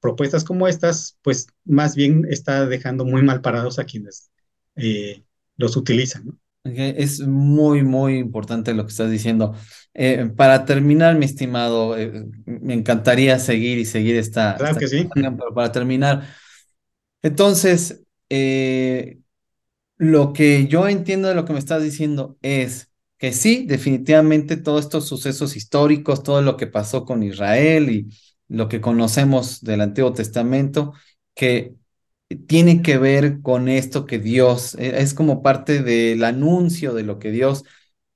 propuestas 0.00 0.44
como 0.44 0.68
estas, 0.68 1.18
pues 1.22 1.46
más 1.64 1.94
bien 1.94 2.26
está 2.28 2.66
dejando 2.66 3.04
muy 3.04 3.22
mal 3.22 3.40
parados 3.40 3.78
a 3.78 3.84
quienes 3.84 4.30
eh, 4.76 5.24
los 5.56 5.76
utilizan. 5.76 6.26
¿no? 6.26 6.38
Okay, 6.62 6.94
es 6.96 7.20
muy, 7.20 7.82
muy 7.82 8.18
importante 8.18 8.74
lo 8.74 8.84
que 8.84 8.90
estás 8.90 9.10
diciendo. 9.10 9.54
Eh, 9.94 10.30
para 10.36 10.64
terminar, 10.66 11.16
mi 11.16 11.24
estimado, 11.24 11.96
eh, 11.96 12.26
me 12.44 12.74
encantaría 12.74 13.38
seguir 13.38 13.78
y 13.78 13.84
seguir 13.84 14.16
esta, 14.16 14.56
Claro 14.56 14.72
esta 14.72 14.80
que 14.80 14.88
sí. 14.88 15.08
pero 15.14 15.54
para 15.54 15.72
terminar, 15.72 16.26
entonces, 17.22 18.02
eh, 18.28 19.18
lo 19.96 20.32
que 20.32 20.66
yo 20.66 20.88
entiendo 20.88 21.28
de 21.28 21.34
lo 21.34 21.44
que 21.44 21.52
me 21.52 21.58
estás 21.58 21.82
diciendo 21.82 22.38
es 22.42 22.89
que 23.20 23.32
sí, 23.34 23.66
definitivamente 23.66 24.56
todos 24.56 24.86
estos 24.86 25.06
sucesos 25.06 25.54
históricos, 25.54 26.22
todo 26.22 26.40
lo 26.42 26.56
que 26.56 26.66
pasó 26.66 27.04
con 27.04 27.22
Israel 27.22 27.90
y 27.90 28.08
lo 28.48 28.68
que 28.68 28.80
conocemos 28.80 29.60
del 29.62 29.82
Antiguo 29.82 30.14
Testamento, 30.14 30.94
que 31.34 31.74
tiene 32.46 32.80
que 32.82 32.96
ver 32.98 33.42
con 33.42 33.68
esto 33.68 34.06
que 34.06 34.18
Dios, 34.18 34.74
es 34.76 35.12
como 35.14 35.42
parte 35.42 35.82
del 35.82 36.24
anuncio 36.24 36.94
de 36.94 37.02
lo 37.02 37.18
que 37.18 37.30
Dios 37.30 37.64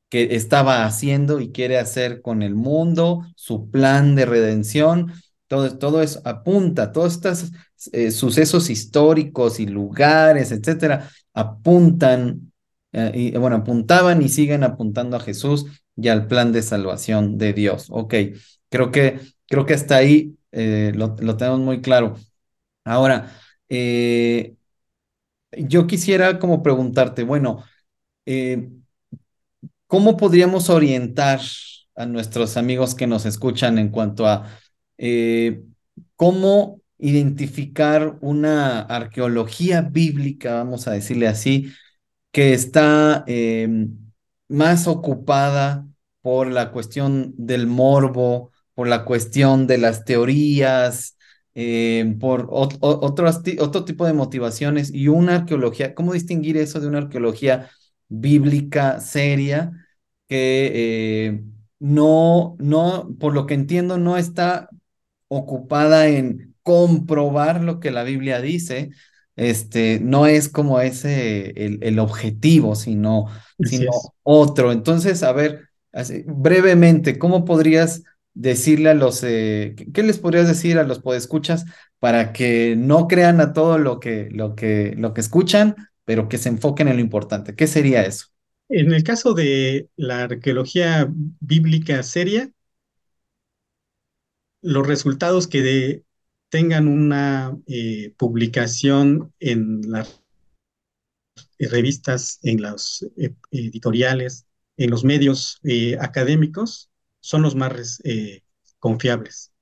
que 0.09 0.37
estaba 0.37 0.87
haciendo 0.87 1.39
y 1.41 1.53
quiere 1.53 1.79
hacer 1.79 2.23
con 2.23 2.43
el 2.43 2.55
mundo, 2.55 3.27
su 3.37 3.71
plan 3.71 4.15
de 4.15 4.25
redención, 4.25 5.13
todo, 5.49 5.77
todo 5.77 6.03
eso 6.03 6.23
apunta, 6.25 6.93
todos 6.93 7.15
estos 7.15 7.53
eh, 7.93 8.11
sucesos 8.11 8.71
históricos 8.71 9.61
y 9.61 9.67
lugares, 9.67 10.51
etcétera, 10.51 11.11
apuntan, 11.35 12.53
eh, 12.95 13.13
y, 13.15 13.37
bueno, 13.39 13.57
apuntaban 13.57 14.23
y 14.23 14.29
siguen 14.29 14.65
apuntando 14.65 15.17
a 15.17 15.21
Jesús 15.21 15.67
y 15.97 16.09
al 16.09 16.27
plan 16.27 16.53
de 16.53 16.63
salvación 16.63 17.39
de 17.39 17.53
Dios. 17.53 17.89
Ok, 17.91 18.15
creo 18.71 18.91
que, 18.91 19.21
creo 19.49 19.67
que 19.67 19.75
hasta 19.75 19.97
ahí 19.97 20.37
eh, 20.53 20.93
lo, 20.95 21.15
tenemos 21.37 21.61
muy 21.61 21.81
claro. 21.83 22.17
Ahora, 22.85 23.33
yo 25.57 25.87
quisiera 25.87 26.39
como 26.39 26.63
preguntarte, 26.63 27.23
bueno, 27.25 27.65
¿cómo 29.87 30.17
podríamos 30.17 30.71
orientar 30.71 31.41
a 31.97 32.07
nuestros 32.07 32.57
amigos 32.57 32.95
que 32.95 33.07
nos 33.07 33.27
escuchan 33.27 33.79
en 33.79 33.91
cuanto 33.91 34.27
a 34.27 34.49
eh, 34.99 35.63
cómo 36.17 36.81
identificar 36.99 38.19
una 38.21 38.81
arqueología 38.81 39.83
bíblica, 39.83 40.55
vamos 40.55 40.89
a 40.89 40.93
decirle 40.93 41.29
así, 41.29 41.73
que 42.35 42.53
está 42.53 43.23
eh, 43.29 43.69
más 44.49 44.89
ocupada 44.89 45.87
por 46.21 46.49
la 46.51 46.73
cuestión 46.73 47.33
del 47.37 47.69
morbo, 47.69 48.51
por 48.75 48.89
la 48.89 49.05
cuestión 49.05 49.69
de 49.69 49.79
las 49.79 50.05
teorías, 50.05 51.17
eh, 51.55 52.17
por 52.19 52.49
otro, 52.51 52.79
otro 52.83 53.85
tipo 53.85 54.05
de 54.05 54.15
motivaciones 54.15 54.93
y 54.93 55.07
una 55.07 55.37
arqueología, 55.37 55.95
¿cómo 55.95 56.13
distinguir 56.13 56.57
eso 56.57 56.81
de 56.81 56.89
una 56.89 56.99
arqueología 56.99 57.71
bíblica 58.09 58.99
seria 58.99 59.71
que 60.27 61.45
no, 61.79 62.57
no, 62.59 63.15
por 63.21 63.33
lo 63.33 63.47
que 63.47 63.55
entiendo, 63.55 63.97
no 63.97 64.17
está 64.17 64.71
ocupada 65.29 66.09
en 66.09 66.57
comprobar 66.63 67.63
lo 67.63 67.79
que 67.79 67.93
la 67.93 68.03
Biblia 68.03 68.41
dice, 68.41 68.91
este, 69.37 70.01
no 70.01 70.27
es 70.27 70.49
como 70.49 70.81
ese 70.81 71.51
el, 71.65 71.79
el 71.83 71.99
objetivo, 71.99 72.75
sino, 72.75 73.27
sino 73.61 73.91
otro. 74.23 74.73
Entonces, 74.73 75.23
a 75.23 75.33
ver, 75.33 75.69
así, 75.93 76.25
brevemente, 76.27 77.19
¿cómo 77.19 77.45
podrías 77.45 78.03
decirle 78.35 78.91
a 78.91 78.95
los, 78.95 79.23
eh, 79.23 79.75
¿qué 79.93 80.03
les 80.03 80.19
podrías 80.19 80.49
decir 80.49 80.79
a 80.79 80.85
los 80.85 80.99
podescuchas 80.99 81.65
para 81.99 82.33
que 82.33 82.75
no 82.77 83.09
crean 83.09 83.41
a 83.41 83.53
todo 83.53 83.79
lo 83.79 84.01
que, 84.01 84.29
lo 84.31 84.55
que, 84.55 84.95
lo 84.97 85.15
que 85.15 85.21
escuchan, 85.21 85.77
pero 86.05 86.29
que 86.29 86.39
se 86.39 86.49
enfoquen 86.49 86.89
en 86.89 86.97
lo 86.97 87.01
importante? 87.01 87.55
¿Qué 87.55 87.67
sería 87.67 88.03
eso? 88.03 88.27
En 88.69 88.93
el 88.93 89.05
caso 89.05 89.35
de 89.35 89.89
la 89.97 90.25
arqueología 90.25 91.09
bíblica 91.41 92.03
seria, 92.03 92.51
los 94.63 94.87
resultados 94.87 95.47
que 95.47 95.63
de, 95.63 96.03
tengan 96.55 96.87
una 96.87 97.59
eh, 97.67 98.15
publicación 98.17 99.35
en 99.41 99.81
las 99.91 100.23
revistas, 101.59 102.39
en 102.45 102.63
los 102.63 103.05
eh, 103.17 103.35
editoriales, 103.51 104.47
en 104.77 104.91
los 104.91 105.03
medios 105.03 105.59
eh, 105.65 105.97
académicos, 106.01 106.93
son 107.19 107.43
los 107.43 107.57
más 107.57 108.01
confiables. 108.79 109.53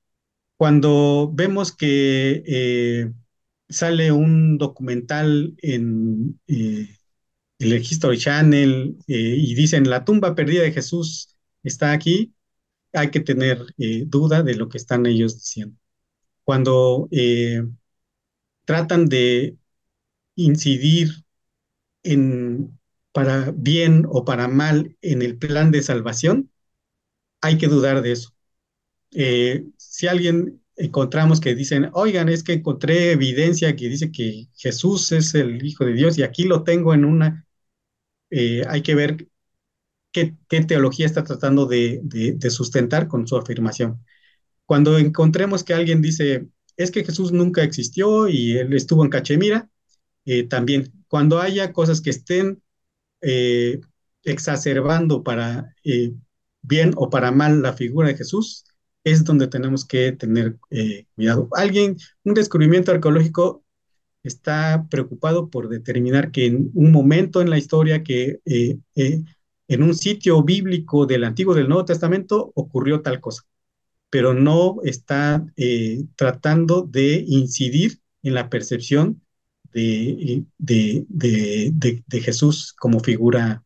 Cuando 0.55 1.31
vemos 1.33 1.71
que 1.71 3.11
sale 3.69 4.11
un 4.11 4.59
documental 4.59 5.55
en 5.63 6.39
el 6.45 7.73
History 7.73 8.19
Channel 8.19 8.97
y 9.07 9.55
dicen 9.55 9.89
la 9.89 10.05
tumba 10.05 10.35
perdida 10.35 10.61
de 10.61 10.73
Jesús 10.73 11.37
está 11.63 11.91
aquí, 11.91 12.35
hay 12.93 13.09
que 13.09 13.21
tener 13.21 13.65
duda 14.05 14.43
de 14.43 14.53
lo 14.53 14.69
que 14.69 14.77
están 14.77 15.07
ellos 15.07 15.33
diciendo. 15.39 15.75
Cuando 16.43 17.09
tratan 18.65 19.07
de 19.07 19.57
incidir 20.35 21.23
en, 22.03 22.79
para 23.11 23.51
bien 23.55 24.05
o 24.09 24.25
para 24.25 24.47
mal 24.47 24.97
en 25.01 25.21
el 25.21 25.37
plan 25.37 25.71
de 25.71 25.83
salvación, 25.83 26.51
hay 27.41 27.57
que 27.57 27.67
dudar 27.67 28.01
de 28.01 28.13
eso. 28.13 28.33
Eh, 29.11 29.65
si 29.77 30.07
alguien 30.07 30.61
encontramos 30.75 31.39
que 31.39 31.55
dicen, 31.55 31.89
oigan, 31.93 32.29
es 32.29 32.43
que 32.43 32.53
encontré 32.53 33.11
evidencia 33.11 33.75
que 33.75 33.89
dice 33.89 34.11
que 34.11 34.47
Jesús 34.55 35.11
es 35.11 35.35
el 35.35 35.63
Hijo 35.65 35.85
de 35.85 35.93
Dios 35.93 36.17
y 36.17 36.23
aquí 36.23 36.43
lo 36.45 36.63
tengo 36.63 36.93
en 36.93 37.05
una, 37.05 37.45
eh, 38.31 38.63
hay 38.67 38.81
que 38.83 38.95
ver 38.95 39.27
qué, 40.11 40.35
teología 40.67 41.05
está 41.05 41.23
tratando 41.23 41.65
de, 41.67 42.01
sustentar 42.49 43.07
con 43.07 43.27
su 43.27 43.37
afirmación. 43.37 44.03
Cuando 44.65 44.97
encontremos 44.97 45.63
que 45.63 45.73
alguien 45.73 46.01
dice, 46.01 46.47
es 46.77 46.91
que 46.91 47.03
Jesús 47.03 47.31
nunca 47.31 47.63
existió 47.63 48.27
y 48.27 48.57
él 48.57 48.73
estuvo 48.73 49.03
en 49.03 49.09
Cachemira, 49.09 49.69
eh, 50.25 50.43
también 50.43 50.91
cuando 51.07 51.39
haya 51.39 51.73
cosas 51.73 52.01
que 52.01 52.09
estén 52.09 52.61
exacerbando 54.23 55.23
para 55.23 55.73
bien 56.61 56.93
o 56.95 57.09
para 57.09 57.31
mal 57.31 57.61
la 57.61 57.73
figura 57.73 58.07
de 58.07 58.17
Jesús, 58.17 58.65
es 59.03 59.23
donde 59.23 59.47
tenemos 59.47 59.85
que 59.85 60.13
tener 60.13 60.57
eh, 60.71 61.05
cuidado. 61.15 61.49
Alguien, 61.53 61.97
un 62.23 62.33
descubrimiento 62.33 62.91
arqueológico 62.91 63.63
está 64.23 64.87
preocupado 64.89 65.49
por 65.49 65.67
determinar 65.69 66.31
que 66.31 66.45
en 66.45 66.71
un 66.73 66.91
momento 66.91 67.41
en 67.41 67.49
la 67.49 67.57
historia 67.57 68.03
que 68.03 68.39
eh, 68.45 68.77
eh, 68.95 69.23
en 69.67 69.83
un 69.83 69.95
sitio 69.95 70.41
bíblico 70.43 71.05
del 71.05 71.25
Antiguo 71.25 71.53
del 71.53 71.67
Nuevo 71.67 71.85
Testamento 71.85 72.51
ocurrió 72.55 73.01
tal 73.01 73.19
cosa, 73.19 73.43
pero 74.13 74.35
no 74.35 74.75
está 74.83 75.43
tratando 76.15 76.83
de 76.83 77.25
incidir 77.27 77.99
en 78.21 78.35
la 78.35 78.47
percepción 78.47 79.23
de, 79.73 80.43
de, 80.59 81.03
de 81.09 82.21
Jesús 82.21 82.75
como 82.77 82.99
figura 82.99 83.63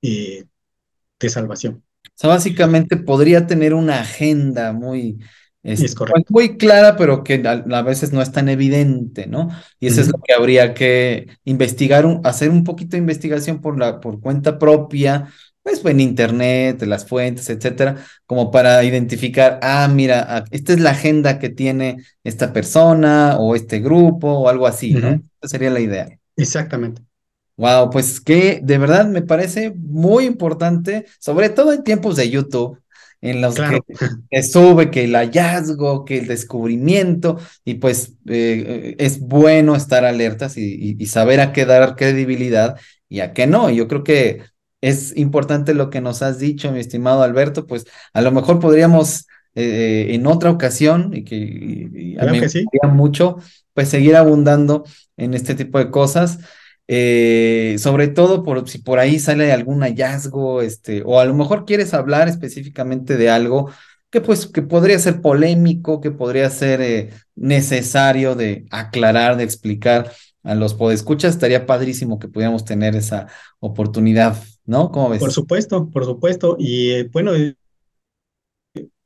de 0.00 1.28
salvación. 1.28 1.84
O 2.06 2.10
sea, 2.14 2.30
básicamente 2.30 2.96
podría 2.96 3.46
tener 3.46 3.74
una 3.74 4.00
agenda 4.00 4.72
muy, 4.72 5.18
es 5.62 5.94
pues, 5.94 6.24
muy 6.30 6.56
clara, 6.56 6.96
pero 6.96 7.22
que 7.22 7.42
a, 7.44 7.82
veces 7.82 8.14
no 8.14 8.22
es 8.22 8.32
tan 8.32 8.48
evidente, 8.48 9.26
¿no? 9.26 9.50
Y 9.78 9.88
eso 9.88 10.00
es 10.00 10.08
lo 10.08 10.22
que 10.24 10.32
habría 10.32 10.72
que 10.72 11.28
investigar, 11.44 12.06
hacer 12.24 12.48
un 12.48 12.64
poquito 12.64 12.92
de 12.92 13.02
investigación 13.02 13.60
por, 13.60 13.78
la, 13.78 14.00
por 14.00 14.22
cuenta 14.22 14.58
propia, 14.58 15.28
pues 15.62 15.84
en 15.84 16.00
internet, 16.00 16.82
las 16.82 17.06
fuentes, 17.06 17.48
etcétera, 17.48 17.96
como 18.26 18.50
para 18.50 18.82
identificar, 18.84 19.58
ah, 19.62 19.88
mira, 19.88 20.44
esta 20.50 20.72
es 20.72 20.80
la 20.80 20.90
agenda 20.90 21.38
que 21.38 21.50
tiene 21.50 21.98
esta 22.24 22.52
persona 22.52 23.36
o 23.38 23.54
este 23.54 23.80
grupo 23.80 24.28
o 24.28 24.48
algo 24.48 24.66
así, 24.66 24.94
¿no? 24.94 25.22
Esa 25.40 25.50
sería 25.50 25.70
la 25.70 25.80
idea. 25.80 26.08
Exactamente. 26.36 27.02
Wow, 27.56 27.90
pues 27.90 28.20
que 28.20 28.60
de 28.62 28.78
verdad 28.78 29.06
me 29.06 29.22
parece 29.22 29.72
muy 29.76 30.24
importante, 30.24 31.06
sobre 31.18 31.48
todo 31.48 31.72
en 31.72 31.84
tiempos 31.84 32.16
de 32.16 32.30
YouTube, 32.30 32.78
en 33.20 33.40
los 33.40 33.54
que, 33.54 34.42
sube 34.42 34.90
que 34.90 35.04
el 35.04 35.14
hallazgo, 35.14 36.04
que 36.04 36.18
el 36.18 36.26
descubrimiento, 36.26 37.38
y 37.64 37.74
pues 37.74 38.14
eh, 38.26 38.96
es 38.98 39.20
bueno 39.20 39.76
estar 39.76 40.04
alertas 40.04 40.56
y, 40.56 41.06
saber 41.06 41.40
a 41.40 41.52
qué 41.52 41.64
dar 41.64 41.94
credibilidad 41.94 42.76
y 43.08 43.20
a 43.20 43.32
qué 43.32 43.46
no. 43.46 43.70
Yo 43.70 43.86
creo 43.86 44.02
que 44.02 44.42
es 44.82 45.16
importante 45.16 45.72
lo 45.72 45.88
que 45.88 46.02
nos 46.02 46.20
has 46.20 46.38
dicho, 46.38 46.70
mi 46.70 46.80
estimado 46.80 47.22
Alberto, 47.22 47.66
pues 47.66 47.86
a 48.12 48.20
lo 48.20 48.30
mejor 48.32 48.58
podríamos 48.60 49.26
eh, 49.54 50.08
en 50.10 50.26
otra 50.26 50.50
ocasión, 50.50 51.12
y 51.14 51.24
que 51.24 52.16
a 52.20 52.26
mí 52.26 52.32
me 52.32 52.40
gustaría 52.40 52.92
mucho, 52.92 53.38
pues 53.72 53.88
seguir 53.88 54.16
abundando 54.16 54.84
en 55.16 55.32
este 55.32 55.54
tipo 55.54 55.78
de 55.78 55.90
cosas. 55.90 56.40
Eh, 56.88 57.76
sobre 57.78 58.08
todo 58.08 58.42
por 58.42 58.68
si 58.68 58.78
por 58.78 58.98
ahí 58.98 59.18
sale 59.18 59.52
algún 59.52 59.80
hallazgo, 59.82 60.62
este, 60.62 61.02
o 61.06 61.20
a 61.20 61.24
lo 61.24 61.32
mejor 61.32 61.64
quieres 61.64 61.94
hablar 61.94 62.28
específicamente 62.28 63.16
de 63.16 63.30
algo 63.30 63.70
que 64.10 64.20
pues 64.20 64.46
que 64.46 64.60
podría 64.60 64.98
ser 64.98 65.22
polémico, 65.22 66.00
que 66.02 66.10
podría 66.10 66.50
ser 66.50 66.82
eh, 66.82 67.10
necesario 67.34 68.34
de 68.34 68.66
aclarar, 68.70 69.38
de 69.38 69.44
explicar 69.44 70.12
a 70.42 70.54
los 70.54 70.74
podescuchas, 70.74 71.34
estaría 71.34 71.66
padrísimo 71.66 72.18
que 72.18 72.28
pudiéramos 72.28 72.64
tener 72.64 72.94
esa 72.94 73.28
oportunidad, 73.58 74.36
¿no? 74.64 74.90
¿Cómo 74.90 75.10
ves? 75.10 75.20
Por 75.20 75.32
supuesto, 75.32 75.90
por 75.90 76.04
supuesto. 76.04 76.56
Y 76.58 76.90
eh, 76.90 77.10
bueno, 77.12 77.32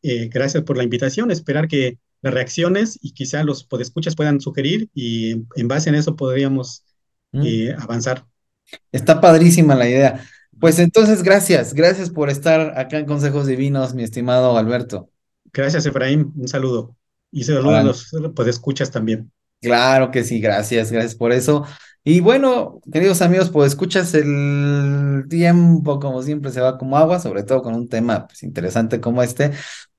gracias 0.02 0.62
por 0.64 0.76
la 0.76 0.84
invitación. 0.84 1.30
Esperar 1.30 1.68
que 1.68 1.98
las 2.22 2.34
reacciones 2.34 2.98
y 3.02 3.12
quizá 3.12 3.44
los 3.44 3.64
podescuchas 3.64 4.16
puedan 4.16 4.40
sugerir 4.40 4.88
y 4.94 5.44
en 5.54 5.68
base 5.68 5.88
en 5.88 5.94
eso 5.94 6.16
podríamos 6.16 6.84
y 7.32 7.68
avanzar. 7.68 8.24
Está 8.92 9.20
padrísima 9.20 9.74
la 9.74 9.88
idea. 9.88 10.24
Pues 10.58 10.78
entonces, 10.78 11.22
gracias, 11.22 11.74
gracias 11.74 12.08
por 12.08 12.30
estar 12.30 12.78
acá 12.78 12.98
en 12.98 13.04
Consejos 13.04 13.46
Divinos, 13.46 13.94
mi 13.94 14.02
estimado 14.02 14.56
Alberto. 14.56 15.10
Gracias, 15.52 15.84
Efraín, 15.84 16.32
un 16.34 16.48
saludo. 16.48 16.96
Y 17.30 17.44
saludos 17.44 17.74
a 18.14 18.20
los 18.20 18.32
pues, 18.34 18.48
escuchas 18.48 18.90
también. 18.90 19.30
Claro 19.60 20.10
que 20.10 20.24
sí, 20.24 20.40
gracias, 20.40 20.90
gracias 20.90 21.14
por 21.14 21.32
eso. 21.32 21.66
Y 22.08 22.20
bueno, 22.20 22.80
queridos 22.92 23.20
amigos, 23.20 23.50
pues 23.50 23.72
escuchas 23.72 24.14
el 24.14 25.24
tiempo 25.28 25.98
como 25.98 26.22
siempre 26.22 26.52
se 26.52 26.60
va 26.60 26.78
como 26.78 26.96
agua, 26.96 27.18
sobre 27.18 27.42
todo 27.42 27.62
con 27.62 27.74
un 27.74 27.88
tema 27.88 28.28
pues, 28.28 28.44
interesante 28.44 29.00
como 29.00 29.24
este. 29.24 29.50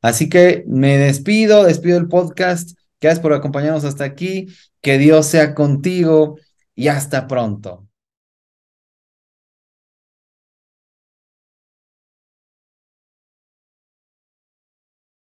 Así 0.02 0.30
que 0.30 0.64
me 0.68 0.98
despido, 0.98 1.66
despido 1.66 1.98
el 1.98 2.08
podcast. 2.08 2.78
Gracias 3.02 3.20
por 3.20 3.34
acompañarnos 3.34 3.84
hasta 3.84 4.06
aquí. 4.06 4.48
Que 4.80 4.98
Dios 4.98 5.26
sea 5.26 5.54
contigo 5.54 6.38
y 6.76 6.88
hasta 6.88 7.28
pronto. 7.28 7.87